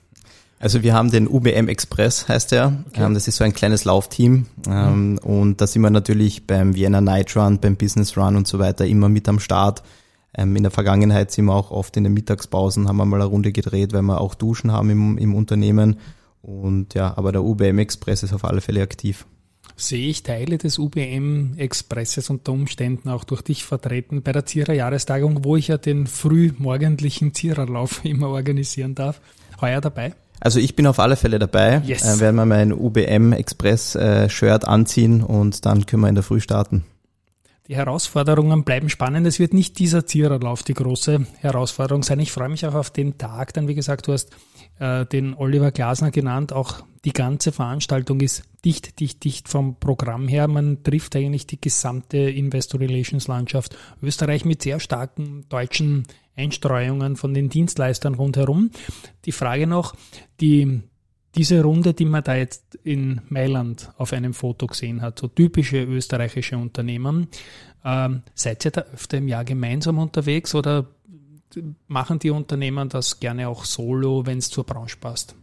Also 0.58 0.82
wir 0.82 0.94
haben 0.94 1.10
den 1.10 1.28
UBM 1.28 1.68
Express, 1.68 2.28
heißt 2.28 2.52
der. 2.52 2.84
Okay. 2.88 3.04
Ähm, 3.04 3.12
das 3.12 3.28
ist 3.28 3.36
so 3.36 3.44
ein 3.44 3.52
kleines 3.52 3.84
Laufteam. 3.84 4.46
Ähm, 4.66 5.12
mhm. 5.12 5.18
Und 5.18 5.60
da 5.60 5.66
sind 5.66 5.82
wir 5.82 5.90
natürlich 5.90 6.46
beim 6.46 6.74
Vienna 6.74 7.02
Night 7.02 7.36
Run, 7.36 7.60
beim 7.60 7.76
Business 7.76 8.16
Run 8.16 8.36
und 8.36 8.46
so 8.46 8.58
weiter 8.58 8.86
immer 8.86 9.10
mit 9.10 9.28
am 9.28 9.38
Start. 9.38 9.82
Ähm, 10.34 10.56
in 10.56 10.62
der 10.62 10.72
Vergangenheit 10.72 11.30
sind 11.30 11.44
wir 11.44 11.54
auch 11.54 11.70
oft 11.70 11.96
in 11.98 12.04
den 12.04 12.14
Mittagspausen, 12.14 12.88
haben 12.88 12.96
wir 12.96 13.04
mal 13.04 13.20
eine 13.20 13.26
Runde 13.26 13.52
gedreht, 13.52 13.92
weil 13.92 14.02
wir 14.02 14.20
auch 14.20 14.34
Duschen 14.34 14.72
haben 14.72 14.88
im, 14.88 15.18
im 15.18 15.34
Unternehmen. 15.34 15.96
Und 16.40 16.94
ja, 16.94 17.12
aber 17.16 17.32
der 17.32 17.44
UBM 17.44 17.78
Express 17.78 18.22
ist 18.22 18.32
auf 18.32 18.44
alle 18.44 18.62
Fälle 18.62 18.80
aktiv 18.80 19.26
sehe 19.76 20.08
ich 20.08 20.22
Teile 20.22 20.58
des 20.58 20.78
UBM-Expresses 20.78 22.30
unter 22.30 22.52
Umständen 22.52 23.08
auch 23.08 23.24
durch 23.24 23.42
dich 23.42 23.64
vertreten 23.64 24.22
bei 24.22 24.32
der 24.32 24.46
Zierer 24.46 24.72
Jahrestagung, 24.72 25.44
wo 25.44 25.56
ich 25.56 25.68
ja 25.68 25.78
den 25.78 26.06
frühmorgendlichen 26.06 27.34
Ziererlauf 27.34 28.00
immer 28.04 28.28
organisieren 28.28 28.94
darf. 28.94 29.20
Heuer 29.60 29.80
dabei? 29.80 30.14
Also 30.40 30.60
ich 30.60 30.76
bin 30.76 30.86
auf 30.86 30.98
alle 30.98 31.16
Fälle 31.16 31.38
dabei. 31.38 31.82
Yes. 31.84 32.02
Äh, 32.04 32.20
werden 32.20 32.36
wir 32.36 32.46
mein 32.46 32.72
UBM 32.72 33.32
Express 33.32 33.94
äh, 33.94 34.28
Shirt 34.28 34.66
anziehen 34.66 35.22
und 35.22 35.64
dann 35.64 35.86
können 35.86 36.02
wir 36.02 36.08
in 36.08 36.14
der 36.14 36.24
Früh 36.24 36.40
starten. 36.40 36.84
Die 37.68 37.74
Herausforderungen 37.74 38.62
bleiben 38.62 38.88
spannend. 38.88 39.26
Es 39.26 39.40
wird 39.40 39.52
nicht 39.52 39.78
dieser 39.80 40.06
Ziererlauf 40.06 40.62
die 40.62 40.74
große 40.74 41.26
Herausforderung 41.40 42.04
sein. 42.04 42.20
Ich 42.20 42.30
freue 42.30 42.48
mich 42.48 42.64
auch 42.64 42.74
auf 42.74 42.90
den 42.90 43.18
Tag. 43.18 43.54
Dann, 43.54 43.66
wie 43.66 43.74
gesagt, 43.74 44.06
du 44.06 44.12
hast 44.12 44.30
äh, 44.78 45.04
den 45.04 45.34
Oliver 45.34 45.72
Glasner 45.72 46.12
genannt. 46.12 46.52
Auch 46.52 46.84
die 47.06 47.12
ganze 47.12 47.52
Veranstaltung 47.52 48.20
ist 48.20 48.42
dicht, 48.64 48.98
dicht, 48.98 49.22
dicht 49.22 49.48
vom 49.48 49.78
Programm 49.78 50.26
her. 50.26 50.48
Man 50.48 50.82
trifft 50.82 51.14
eigentlich 51.14 51.46
die 51.46 51.60
gesamte 51.60 52.18
Investor 52.18 52.80
Relations 52.80 53.28
Landschaft 53.28 53.76
Österreich 54.02 54.44
mit 54.44 54.62
sehr 54.62 54.80
starken 54.80 55.46
deutschen 55.48 56.02
Einstreuungen 56.34 57.14
von 57.14 57.32
den 57.32 57.48
Dienstleistern 57.48 58.16
rundherum. 58.16 58.72
Die 59.24 59.30
Frage 59.30 59.68
noch, 59.68 59.94
die 60.40 60.82
diese 61.36 61.62
Runde, 61.62 61.94
die 61.94 62.06
man 62.06 62.24
da 62.24 62.34
jetzt 62.34 62.74
in 62.82 63.20
Mailand 63.28 63.92
auf 63.98 64.12
einem 64.12 64.34
Foto 64.34 64.66
gesehen 64.66 65.00
hat, 65.00 65.20
so 65.20 65.28
typische 65.28 65.84
österreichische 65.84 66.58
Unternehmen, 66.58 67.28
ähm, 67.84 68.22
seid 68.34 68.64
ihr 68.64 68.72
da 68.72 68.80
öfter 68.80 69.18
im 69.18 69.28
Jahr 69.28 69.44
gemeinsam 69.44 69.98
unterwegs 69.98 70.56
oder 70.56 70.88
machen 71.86 72.18
die 72.18 72.30
Unternehmen 72.30 72.88
das 72.88 73.20
gerne 73.20 73.48
auch 73.48 73.64
solo, 73.64 74.26
wenn 74.26 74.38
es 74.38 74.50
zur 74.50 74.64
Branche 74.64 74.96
passt? 74.96 75.36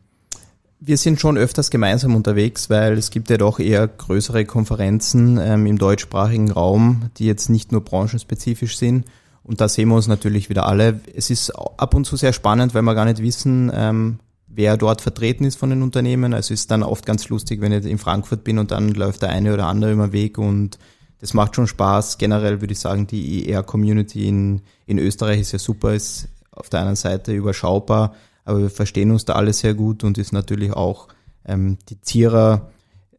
Wir 0.86 0.98
sind 0.98 1.18
schon 1.22 1.38
öfters 1.38 1.70
gemeinsam 1.70 2.14
unterwegs, 2.14 2.70
weil 2.70 2.98
es 2.98 3.10
gibt 3.10 3.30
ja 3.30 3.38
doch 3.38 3.60
eher 3.60 3.88
größere 3.88 4.44
Konferenzen 4.44 5.40
ähm, 5.42 5.66
im 5.66 5.78
deutschsprachigen 5.78 6.52
Raum, 6.52 7.04
die 7.16 7.26
jetzt 7.26 7.50
nicht 7.50 7.72
nur 7.72 7.86
branchenspezifisch 7.86 8.76
sind. 8.76 9.06
Und 9.46 9.62
da 9.62 9.70
sehen 9.70 9.88
wir 9.88 9.96
uns 9.96 10.10
natürlich 10.10 10.50
wieder 10.50 10.66
alle. 10.66 11.00
Es 11.16 11.30
ist 11.30 11.52
ab 11.52 11.94
und 11.94 12.04
zu 12.04 12.18
sehr 12.18 12.34
spannend, 12.34 12.74
weil 12.74 12.82
wir 12.82 12.96
gar 12.96 13.06
nicht 13.06 13.22
wissen, 13.22 13.72
ähm, 13.74 14.20
wer 14.48 14.76
dort 14.76 15.00
vertreten 15.00 15.46
ist 15.46 15.56
von 15.56 15.70
den 15.70 15.84
Unternehmen. 15.84 16.34
Also 16.34 16.54
ist 16.54 16.70
dann 16.70 16.84
oft 16.84 17.06
ganz 17.06 17.30
lustig, 17.30 17.62
wenn 17.62 17.72
ich 17.72 17.86
in 17.86 17.98
Frankfurt 17.98 18.44
bin 18.44 18.60
und 18.60 18.72
dann 18.72 18.90
läuft 18.90 19.22
der 19.22 19.30
eine 19.30 19.54
oder 19.54 19.68
andere 19.68 19.96
den 19.96 20.12
Weg 20.12 20.38
und 20.38 20.80
das 21.22 21.34
macht 21.34 21.56
schon 21.56 21.68
Spaß. 21.68 22.18
Generell 22.18 22.60
würde 22.60 22.74
ich 22.74 22.80
sagen, 22.82 23.08
die 23.08 23.50
ER-Community 23.50 24.28
in, 24.28 24.62
in 24.86 25.00
Österreich 25.00 25.40
ist 25.40 25.54
ja 25.54 25.60
super, 25.60 25.94
ist 25.94 26.28
auf 26.52 26.68
der 26.68 26.82
einen 26.82 26.98
Seite 26.98 27.32
überschaubar, 27.32 28.14
aber 28.46 28.60
wir 28.60 28.70
verstehen 28.70 29.12
uns 29.12 29.26
da 29.26 29.34
alle 29.34 29.54
sehr 29.54 29.74
gut 29.74 30.04
und 30.04 30.18
ist 30.18 30.34
natürlich 30.34 30.74
auch 30.74 31.08
ähm, 31.46 31.78
die 31.90 32.02
Zierer 32.02 32.70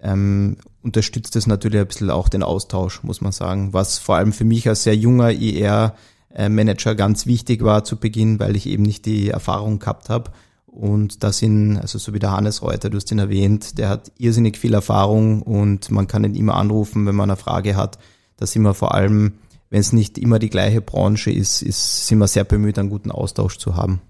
ähm, 0.01 0.59
unterstützt 0.83 1.35
es 1.37 1.47
natürlich 1.47 1.81
ein 1.81 1.87
bisschen 1.87 2.11
auch 2.11 2.29
den 2.29 2.43
Austausch, 2.43 3.03
muss 3.03 3.21
man 3.21 3.33
sagen, 3.33 3.73
was 3.73 3.99
vor 3.99 4.17
allem 4.17 4.33
für 4.33 4.45
mich 4.45 4.69
als 4.69 4.83
sehr 4.83 4.97
junger 4.97 5.31
ER-Manager 5.33 6.95
ganz 6.95 7.27
wichtig 7.27 7.63
war 7.65 7.85
zu 7.85 7.97
Beginn, 7.97 8.39
weil 8.39 8.55
ich 8.55 8.67
eben 8.67 8.83
nicht 8.83 9.07
die 9.07 9.31
Erfahrung 9.31 9.79
gehabt 9.79 10.11
habe 10.11 10.31
und 10.75 11.23
da 11.23 11.33
sind, 11.33 11.79
also 11.79 11.99
so 11.99 12.13
wie 12.15 12.19
der 12.19 12.33
Hannes 12.33 12.61
Reuter, 12.61 12.91
du 12.91 12.97
hast 12.97 13.11
ihn 13.13 13.21
erwähnt, 13.21 13.79
der 13.79 13.89
hat 13.89 14.11
irrsinnig 14.19 14.59
viel 14.59 14.75
Erfahrung 14.75 15.41
und 15.43 15.91
man 15.93 16.09
kann 16.09 16.25
ihn 16.25 16.35
immer 16.35 16.57
anrufen, 16.57 17.07
wenn 17.07 17.15
man 17.15 17.31
eine 17.31 17.37
Frage 17.37 17.77
hat. 17.77 17.99
Da 18.37 18.47
sind 18.47 18.63
wir 18.63 18.75
vor 18.75 18.93
allem, 18.93 19.35
wenn 19.71 19.79
es 19.79 19.93
nicht 19.93 20.19
immer 20.19 20.41
die 20.41 20.51
gleiche 20.51 20.81
Branche 20.81 21.31
ist, 21.31 21.63
ist, 21.63 22.09
sind 22.09 22.19
wir 22.19 22.27
sehr 22.27 22.43
bemüht, 22.43 22.77
einen 22.77 22.91
guten 22.91 23.13
Austausch 23.13 23.59
zu 23.59 23.77
haben. 23.77 24.01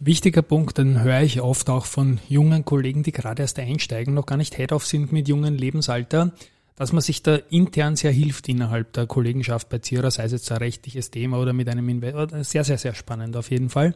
Wichtiger 0.00 0.42
Punkt, 0.42 0.78
den 0.78 1.02
höre 1.02 1.22
ich 1.22 1.40
oft 1.40 1.70
auch 1.70 1.86
von 1.86 2.20
jungen 2.28 2.64
Kollegen, 2.64 3.02
die 3.02 3.12
gerade 3.12 3.42
erst 3.42 3.58
einsteigen, 3.58 4.14
noch 4.14 4.26
gar 4.26 4.36
nicht 4.36 4.56
Head-Off 4.56 4.86
sind 4.86 5.12
mit 5.12 5.28
jungen 5.28 5.56
Lebensalter, 5.56 6.32
dass 6.76 6.92
man 6.92 7.00
sich 7.00 7.22
da 7.22 7.36
intern 7.36 7.94
sehr 7.96 8.10
hilft 8.10 8.48
innerhalb 8.48 8.92
der 8.92 9.06
Kollegenschaft 9.06 9.68
bei 9.68 9.78
Zira, 9.78 10.10
sei 10.10 10.24
es 10.24 10.32
jetzt 10.32 10.50
ein 10.50 10.58
rechtliches 10.58 11.10
Thema 11.10 11.38
oder 11.38 11.52
mit 11.52 11.68
einem 11.68 11.88
Investor. 11.88 12.44
Sehr, 12.44 12.64
sehr, 12.64 12.78
sehr 12.78 12.94
spannend 12.94 13.36
auf 13.36 13.50
jeden 13.50 13.70
Fall. 13.70 13.94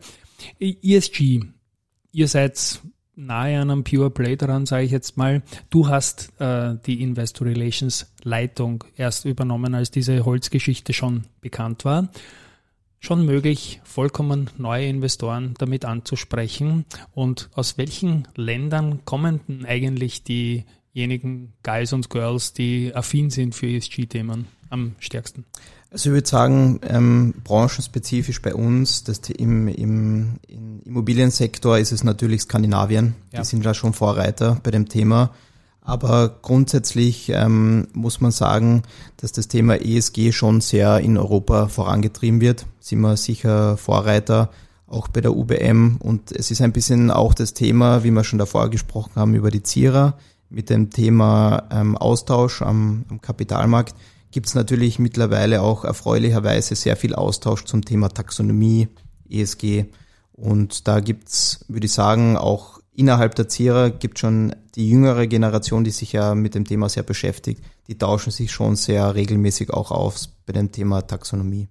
ESG, 0.60 1.40
ihr 2.12 2.28
seid 2.28 2.80
nahe 3.16 3.60
an 3.60 3.70
einem 3.70 3.84
Pure 3.84 4.10
Play 4.10 4.36
dran, 4.36 4.64
sage 4.64 4.84
ich 4.84 4.92
jetzt 4.92 5.16
mal. 5.16 5.42
Du 5.70 5.88
hast 5.88 6.32
äh, 6.38 6.76
die 6.86 7.02
Investor 7.02 7.48
Relations 7.48 8.06
Leitung 8.22 8.84
erst 8.96 9.24
übernommen, 9.24 9.74
als 9.74 9.90
diese 9.90 10.24
Holzgeschichte 10.24 10.92
schon 10.92 11.24
bekannt 11.40 11.84
war. 11.84 12.10
Schon 13.00 13.24
möglich, 13.24 13.80
vollkommen 13.84 14.50
neue 14.58 14.86
Investoren 14.86 15.54
damit 15.58 15.84
anzusprechen. 15.84 16.84
Und 17.12 17.48
aus 17.54 17.78
welchen 17.78 18.26
Ländern 18.34 19.04
kommen 19.04 19.40
denn 19.46 19.64
eigentlich 19.66 20.24
diejenigen 20.24 21.52
Guys 21.62 21.92
und 21.92 22.10
Girls, 22.10 22.54
die 22.54 22.92
affin 22.94 23.30
sind 23.30 23.54
für 23.54 23.68
ESG-Themen 23.68 24.48
am 24.70 24.96
stärksten? 24.98 25.44
Also 25.90 26.10
ich 26.10 26.14
würde 26.14 26.28
sagen, 26.28 26.80
ähm, 26.82 27.34
branchenspezifisch 27.44 28.42
bei 28.42 28.54
uns, 28.54 29.04
das 29.04 29.20
im, 29.30 29.68
im, 29.68 30.38
im 30.46 30.82
Immobiliensektor 30.84 31.78
ist 31.78 31.92
es 31.92 32.04
natürlich 32.04 32.42
Skandinavien. 32.42 33.14
Ja. 33.32 33.40
Die 33.40 33.46
sind 33.46 33.64
da 33.64 33.72
schon 33.72 33.94
Vorreiter 33.94 34.60
bei 34.62 34.70
dem 34.70 34.88
Thema. 34.88 35.32
Aber 35.88 36.36
grundsätzlich 36.42 37.30
ähm, 37.30 37.88
muss 37.94 38.20
man 38.20 38.30
sagen, 38.30 38.82
dass 39.16 39.32
das 39.32 39.48
Thema 39.48 39.80
ESG 39.80 40.32
schon 40.32 40.60
sehr 40.60 40.98
in 41.00 41.16
Europa 41.16 41.68
vorangetrieben 41.68 42.42
wird. 42.42 42.66
Sind 42.78 43.00
wir 43.00 43.16
sicher 43.16 43.78
Vorreiter, 43.78 44.50
auch 44.86 45.08
bei 45.08 45.22
der 45.22 45.34
UBM. 45.34 45.96
Und 45.98 46.30
es 46.30 46.50
ist 46.50 46.60
ein 46.60 46.74
bisschen 46.74 47.10
auch 47.10 47.32
das 47.32 47.54
Thema, 47.54 48.04
wie 48.04 48.10
wir 48.10 48.22
schon 48.22 48.38
davor 48.38 48.68
gesprochen 48.68 49.12
haben, 49.16 49.34
über 49.34 49.50
die 49.50 49.62
ZIRA 49.62 50.18
mit 50.50 50.68
dem 50.68 50.90
Thema 50.90 51.66
ähm, 51.70 51.96
Austausch 51.96 52.60
am, 52.60 53.06
am 53.08 53.22
Kapitalmarkt 53.22 53.94
gibt 54.30 54.46
es 54.46 54.54
natürlich 54.54 54.98
mittlerweile 54.98 55.62
auch 55.62 55.86
erfreulicherweise 55.86 56.74
sehr 56.74 56.96
viel 56.96 57.14
Austausch 57.14 57.64
zum 57.64 57.82
Thema 57.82 58.10
Taxonomie, 58.10 58.88
ESG. 59.30 59.86
Und 60.32 60.86
da 60.86 61.00
gibt's, 61.00 61.64
würde 61.68 61.86
ich 61.86 61.92
sagen, 61.94 62.36
auch 62.36 62.77
innerhalb 62.98 63.34
der 63.36 63.48
Zierer 63.48 63.90
gibt 63.90 64.18
schon 64.18 64.54
die 64.74 64.90
jüngere 64.90 65.26
Generation, 65.26 65.84
die 65.84 65.90
sich 65.90 66.12
ja 66.12 66.34
mit 66.34 66.54
dem 66.54 66.64
Thema 66.64 66.88
sehr 66.88 67.04
beschäftigt, 67.04 67.62
die 67.86 67.96
tauschen 67.96 68.32
sich 68.32 68.50
schon 68.50 68.76
sehr 68.76 69.14
regelmäßig 69.14 69.70
auch 69.70 69.92
auf 69.92 70.16
bei 70.46 70.52
dem 70.52 70.72
Thema 70.72 71.02
Taxonomie. 71.02 71.68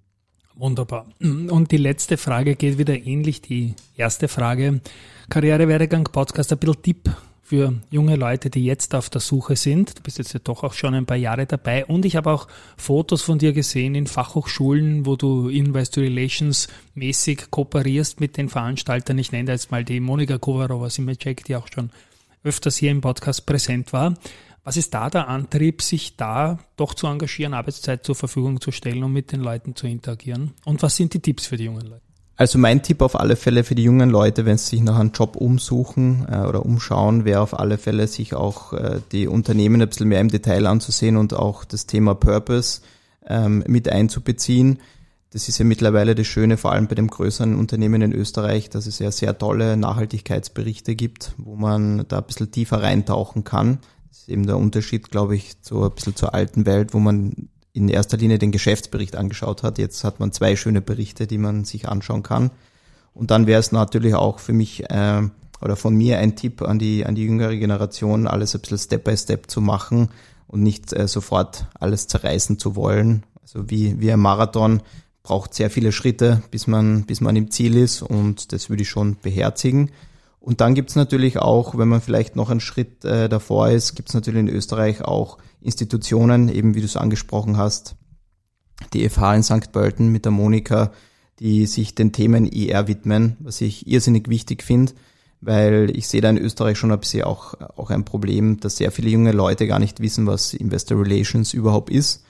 Wunderbar. 0.55 1.05
Und 1.19 1.71
die 1.71 1.77
letzte 1.77 2.17
Frage 2.17 2.55
geht 2.55 2.77
wieder 2.77 2.95
ähnlich, 2.95 3.41
die 3.41 3.75
erste 3.95 4.27
Frage. 4.27 4.81
Karrierewerdegang 5.29 6.05
Podcast, 6.05 6.51
ein 6.51 6.57
bisschen 6.57 6.81
Tipp 6.81 7.11
für 7.47 7.73
junge 7.89 8.17
Leute, 8.17 8.49
die 8.49 8.65
jetzt 8.65 8.93
auf 8.93 9.09
der 9.09 9.21
Suche 9.21 9.55
sind. 9.55 9.97
Du 9.97 10.03
bist 10.03 10.17
jetzt 10.17 10.33
ja 10.33 10.41
doch 10.43 10.65
auch 10.65 10.73
schon 10.73 10.93
ein 10.93 11.05
paar 11.05 11.15
Jahre 11.15 11.45
dabei 11.45 11.85
und 11.85 12.03
ich 12.03 12.17
habe 12.17 12.29
auch 12.29 12.49
Fotos 12.75 13.21
von 13.21 13.39
dir 13.39 13.53
gesehen 13.53 13.95
in 13.95 14.05
Fachhochschulen, 14.05 15.05
wo 15.05 15.15
du 15.15 15.47
Investor 15.47 16.03
Relations 16.03 16.67
mäßig 16.93 17.49
kooperierst 17.49 18.19
mit 18.19 18.35
den 18.35 18.49
Veranstaltern. 18.49 19.17
Ich 19.17 19.31
nenne 19.31 19.49
jetzt 19.49 19.71
mal 19.71 19.85
die 19.85 20.01
Monika 20.01 20.37
Kovarova 20.37 20.89
Simecek, 20.89 21.45
die 21.45 21.55
auch 21.55 21.69
schon 21.73 21.91
öfters 22.43 22.75
hier 22.75 22.91
im 22.91 22.99
Podcast 22.99 23.45
präsent 23.45 23.93
war. 23.93 24.15
Was 24.65 24.75
ist 24.75 24.93
da 24.93 25.09
der 25.09 25.29
Antrieb, 25.29 25.81
sich 25.81 26.17
da 26.17 26.59
doch 26.75 26.95
zu 26.95 27.07
engagieren, 27.07 27.53
Arbeitszeit 27.53 28.03
zur 28.03 28.15
Verfügung 28.15 28.59
zu 28.59 28.73
stellen 28.73 29.05
und 29.05 29.13
mit 29.13 29.31
den 29.31 29.39
Leuten 29.39 29.73
zu 29.73 29.87
interagieren? 29.87 30.51
Und 30.65 30.83
was 30.83 30.97
sind 30.97 31.13
die 31.13 31.21
Tipps 31.21 31.47
für 31.47 31.55
die 31.55 31.63
jungen 31.63 31.87
Leute? 31.87 32.06
Also 32.39 32.59
mein 32.59 32.83
Tipp 32.83 33.01
auf 33.01 33.19
alle 33.19 33.35
Fälle 33.35 33.63
für 33.63 33.73
die 33.73 33.83
jungen 33.83 34.11
Leute, 34.11 34.45
wenn 34.45 34.59
sie 34.59 34.69
sich 34.69 34.81
nach 34.81 34.99
einem 34.99 35.11
Job 35.11 35.35
umsuchen 35.35 36.27
äh, 36.31 36.41
oder 36.41 36.63
umschauen, 36.63 37.25
wäre 37.25 37.41
auf 37.41 37.59
alle 37.59 37.79
Fälle 37.79 38.07
sich 38.07 38.35
auch 38.35 38.73
äh, 38.73 39.01
die 39.11 39.27
Unternehmen 39.27 39.81
ein 39.81 39.89
bisschen 39.89 40.07
mehr 40.07 40.21
im 40.21 40.29
Detail 40.29 40.67
anzusehen 40.67 41.17
und 41.17 41.33
auch 41.33 41.65
das 41.65 41.87
Thema 41.87 42.13
Purpose 42.13 42.81
ähm, 43.25 43.63
mit 43.67 43.89
einzubeziehen. 43.89 44.77
Das 45.31 45.49
ist 45.49 45.57
ja 45.57 45.65
mittlerweile 45.65 46.13
das 46.13 46.27
Schöne, 46.27 46.57
vor 46.57 46.73
allem 46.73 46.87
bei 46.87 46.93
dem 46.93 47.07
größeren 47.09 47.55
Unternehmen 47.55 48.03
in 48.03 48.13
Österreich, 48.13 48.69
dass 48.69 48.85
es 48.85 48.99
ja 48.99 49.09
sehr 49.09 49.35
tolle 49.35 49.75
Nachhaltigkeitsberichte 49.75 50.95
gibt, 50.95 51.33
wo 51.37 51.55
man 51.55 52.05
da 52.07 52.19
ein 52.19 52.25
bisschen 52.25 52.51
tiefer 52.51 52.83
reintauchen 52.83 53.45
kann. 53.45 53.79
Das 54.09 54.19
ist 54.19 54.29
eben 54.29 54.45
der 54.45 54.57
Unterschied, 54.57 55.09
glaube 55.09 55.35
ich, 55.35 55.63
zu 55.63 55.83
ein 55.83 55.91
bisschen 55.91 56.15
zur 56.15 56.35
alten 56.35 56.67
Welt, 56.67 56.93
wo 56.93 56.99
man 56.99 57.49
in 57.77 57.89
erster 57.89 58.17
Linie 58.17 58.39
den 58.39 58.51
Geschäftsbericht 58.51 59.15
angeschaut 59.15 59.63
hat. 59.63 59.77
Jetzt 59.77 60.03
hat 60.03 60.19
man 60.19 60.31
zwei 60.31 60.55
schöne 60.55 60.81
Berichte, 60.81 61.27
die 61.27 61.37
man 61.37 61.63
sich 61.63 61.87
anschauen 61.87 62.23
kann. 62.23 62.51
Und 63.13 63.31
dann 63.31 63.47
wäre 63.47 63.59
es 63.59 63.71
natürlich 63.71 64.15
auch 64.15 64.39
für 64.39 64.53
mich 64.53 64.89
äh, 64.89 65.21
oder 65.61 65.75
von 65.75 65.95
mir 65.95 66.19
ein 66.19 66.35
Tipp 66.35 66.61
an 66.61 66.79
die, 66.79 67.05
an 67.05 67.15
die 67.15 67.23
jüngere 67.23 67.55
Generation, 67.55 68.27
alles 68.27 68.55
ein 68.55 68.61
bisschen 68.61 68.77
Step 68.77 69.03
by 69.03 69.15
Step 69.15 69.49
zu 69.49 69.61
machen 69.61 70.09
und 70.47 70.63
nicht 70.63 70.93
äh, 70.93 71.07
sofort 71.07 71.67
alles 71.79 72.07
zerreißen 72.07 72.59
zu 72.59 72.75
wollen. 72.75 73.23
Also 73.41 73.69
wie, 73.69 73.99
wie 73.99 74.11
ein 74.11 74.19
Marathon 74.19 74.81
braucht 75.23 75.53
sehr 75.53 75.69
viele 75.69 75.91
Schritte, 75.91 76.41
bis 76.51 76.67
man, 76.67 77.05
bis 77.05 77.21
man 77.21 77.35
im 77.35 77.51
Ziel 77.51 77.75
ist 77.75 78.01
und 78.01 78.53
das 78.53 78.69
würde 78.69 78.83
ich 78.83 78.89
schon 78.89 79.17
beherzigen. 79.21 79.91
Und 80.47 80.61
dann 80.61 80.75
gibt's 80.75 80.95
natürlich 80.95 81.39
auch, 81.39 81.77
wenn 81.77 81.89
man 81.89 81.99
vielleicht 81.99 82.37
noch 82.37 82.49
einen 82.49 82.61
Schritt 82.61 83.03
äh, 83.03 83.27
davor 83.27 83.67
ist, 83.67 83.97
gibt's 83.97 84.13
natürlich 84.13 84.39
in 84.39 84.47
Österreich 84.47 85.01
auch 85.01 85.39
Institutionen, 85.59 86.47
eben 86.47 86.73
wie 86.73 86.79
du 86.79 86.85
es 86.85 86.95
angesprochen 86.95 87.57
hast, 87.57 87.97
die 88.93 89.09
FH 89.09 89.35
in 89.35 89.43
St. 89.43 89.73
Pölten 89.73 90.09
mit 90.09 90.23
der 90.23 90.31
Monika, 90.31 90.93
die 91.41 91.65
sich 91.65 91.95
den 91.95 92.13
Themen 92.13 92.45
IR 92.45 92.87
widmen, 92.87 93.35
was 93.41 93.59
ich 93.59 93.87
irrsinnig 93.87 94.29
wichtig 94.29 94.63
finde, 94.63 94.93
weil 95.41 95.91
ich 95.93 96.07
sehe 96.07 96.21
da 96.21 96.29
in 96.29 96.37
Österreich 96.37 96.77
schon 96.77 96.93
ein 96.93 96.99
bisschen 97.01 97.25
auch, 97.25 97.55
auch 97.75 97.89
ein 97.89 98.05
Problem, 98.05 98.57
dass 98.61 98.77
sehr 98.77 98.93
viele 98.93 99.09
junge 99.09 99.33
Leute 99.33 99.67
gar 99.67 99.79
nicht 99.79 99.99
wissen, 99.99 100.27
was 100.27 100.53
Investor 100.53 100.97
Relations 100.97 101.53
überhaupt 101.53 101.89
ist. 101.89 102.23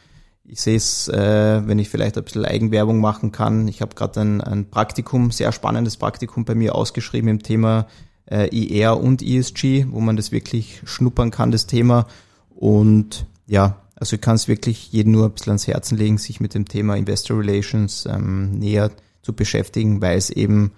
Ich 0.43 0.61
sehe 0.61 0.77
es, 0.77 1.07
äh, 1.07 1.67
wenn 1.67 1.77
ich 1.77 1.89
vielleicht 1.89 2.17
ein 2.17 2.23
bisschen 2.23 2.45
Eigenwerbung 2.45 2.99
machen 2.99 3.31
kann. 3.31 3.67
Ich 3.67 3.81
habe 3.81 3.93
gerade 3.93 4.21
ein, 4.21 4.41
ein 4.41 4.71
Praktikum, 4.71 5.29
sehr 5.29 5.51
spannendes 5.51 5.97
Praktikum 5.97 6.45
bei 6.45 6.55
mir 6.55 6.73
ausgeschrieben 6.73 7.29
im 7.29 7.43
Thema 7.43 7.85
äh, 8.29 8.47
IR 8.47 8.97
und 8.97 9.21
ESG, 9.21 9.87
wo 9.89 9.99
man 9.99 10.15
das 10.15 10.31
wirklich 10.31 10.81
schnuppern 10.85 11.31
kann, 11.31 11.51
das 11.51 11.67
Thema 11.67 12.07
und 12.49 13.25
ja, 13.47 13.81
also 13.95 14.15
ich 14.15 14.21
kann 14.21 14.35
es 14.35 14.47
wirklich 14.47 14.91
jedem 14.91 15.13
nur 15.13 15.25
ein 15.25 15.31
bisschen 15.31 15.51
ans 15.51 15.67
Herzen 15.67 15.97
legen, 15.97 16.17
sich 16.17 16.39
mit 16.39 16.53
dem 16.53 16.67
Thema 16.67 16.95
Investor 16.95 17.39
Relations 17.39 18.05
ähm, 18.05 18.51
näher 18.59 18.91
zu 19.21 19.33
beschäftigen, 19.33 20.01
weil 20.01 20.17
es 20.17 20.29
eben 20.29 20.71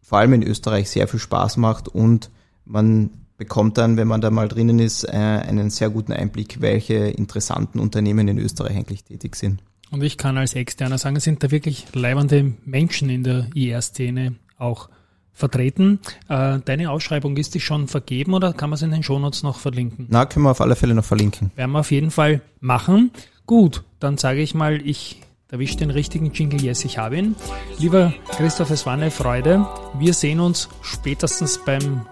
vor 0.00 0.18
allem 0.18 0.32
in 0.34 0.42
Österreich 0.42 0.88
sehr 0.88 1.08
viel 1.08 1.20
Spaß 1.20 1.56
macht 1.56 1.88
und 1.88 2.30
man 2.64 3.10
bekommt 3.36 3.76
dann, 3.76 3.96
wenn 3.96 4.08
man 4.08 4.20
da 4.20 4.30
mal 4.30 4.48
drinnen 4.48 4.78
ist, 4.78 5.04
äh, 5.04 5.10
einen 5.10 5.70
sehr 5.70 5.90
guten 5.90 6.12
Einblick, 6.12 6.60
welche 6.60 6.94
interessanten 6.94 7.78
Unternehmen 7.78 8.28
in 8.28 8.38
Österreich 8.38 8.76
eigentlich 8.76 9.04
tätig 9.04 9.36
sind. 9.36 9.62
Und 9.90 10.02
ich 10.02 10.16
kann 10.16 10.36
als 10.36 10.54
Externer 10.54 10.98
sagen, 10.98 11.16
es 11.16 11.24
sind 11.24 11.42
da 11.42 11.50
wirklich 11.50 11.86
leibende 11.94 12.54
Menschen 12.64 13.08
in 13.08 13.22
der 13.22 13.48
IR-Szene 13.54 14.36
auch 14.58 14.88
vertreten. 15.36 16.00
Äh, 16.28 16.58
deine 16.64 16.90
Ausschreibung 16.90 17.36
ist 17.36 17.54
die 17.54 17.60
schon 17.60 17.86
vergeben 17.86 18.32
oder 18.34 18.54
kann 18.54 18.70
man 18.70 18.74
es 18.74 18.82
in 18.82 18.90
den 18.90 19.02
Shownotes 19.02 19.42
noch 19.42 19.58
verlinken? 19.58 20.06
Na, 20.08 20.24
können 20.24 20.46
wir 20.46 20.50
auf 20.50 20.62
alle 20.62 20.74
Fälle 20.74 20.94
noch 20.94 21.04
verlinken. 21.04 21.52
Werden 21.54 21.72
wir 21.72 21.80
auf 21.80 21.92
jeden 21.92 22.10
Fall 22.10 22.40
machen. 22.60 23.12
Gut, 23.44 23.84
dann 24.00 24.16
sage 24.16 24.40
ich 24.40 24.54
mal, 24.54 24.80
ich 24.84 25.20
erwische 25.50 25.76
den 25.76 25.90
richtigen 25.90 26.32
Jingle, 26.32 26.60
yes, 26.60 26.84
ich 26.84 26.98
habe 26.98 27.18
ihn. 27.18 27.36
Lieber 27.78 28.14
Christoph, 28.30 28.70
es 28.70 28.86
war 28.86 28.94
eine 28.94 29.10
Freude. 29.10 29.66
Wir 29.98 30.14
sehen 30.14 30.40
uns 30.40 30.70
spätestens 30.80 31.60
beim 31.64 32.06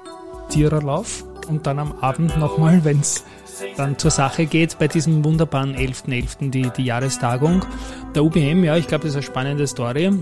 Tiererlauf 0.51 1.25
und 1.49 1.67
dann 1.67 1.79
am 1.79 1.93
Abend 2.01 2.37
nochmal, 2.39 2.85
wenn 2.85 3.01
es 3.01 3.25
dann 3.77 3.99
zur 3.99 4.11
Sache 4.11 4.47
geht, 4.47 4.79
bei 4.79 4.89
diesem 4.89 5.25
wunderbaren 5.25 5.75
11.11., 5.75 6.07
.11., 6.07 6.51
die, 6.51 6.71
die 6.77 6.85
Jahrestagung 6.85 7.65
der 8.15 8.25
UBM. 8.25 8.65
Ja, 8.65 8.77
ich 8.77 8.87
glaube, 8.87 9.05
das 9.05 9.13
ist 9.13 9.17
eine 9.17 9.23
spannende 9.25 9.67
Story. 9.67 10.13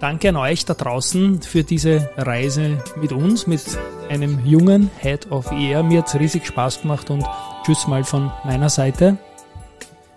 Danke 0.00 0.30
an 0.30 0.36
euch 0.36 0.64
da 0.64 0.72
draußen 0.72 1.42
für 1.42 1.62
diese 1.62 2.08
Reise 2.16 2.82
mit 2.96 3.12
uns, 3.12 3.46
mit 3.46 3.62
einem 4.08 4.44
jungen 4.46 4.90
Head 4.98 5.30
of 5.30 5.52
ER. 5.52 5.82
Mir 5.82 5.98
hat's 5.98 6.14
riesig 6.14 6.46
Spaß 6.46 6.82
gemacht 6.82 7.10
und 7.10 7.22
tschüss 7.64 7.86
mal 7.86 8.02
von 8.02 8.32
meiner 8.44 8.70
Seite. 8.70 9.18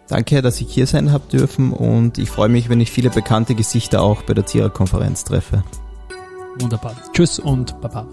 Danke, 0.08 0.42
dass 0.42 0.62
ich 0.62 0.74
hier 0.74 0.88
sein 0.88 1.12
habe 1.12 1.28
dürfen 1.30 1.74
und 1.74 2.18
ich 2.18 2.30
freue 2.30 2.50
mich, 2.50 2.70
wenn 2.70 2.80
ich 2.80 2.92
viele 2.92 3.10
bekannte 3.10 3.56
Gesichter 3.56 4.02
auch 4.02 4.22
bei 4.24 4.34
der 4.34 4.46
Tierer-Konferenz 4.46 5.26
treffe. 5.26 5.66
Wunderbar. 6.60 6.96
Tschüss 7.14 7.40
und 7.40 7.80
Baba. 7.82 8.08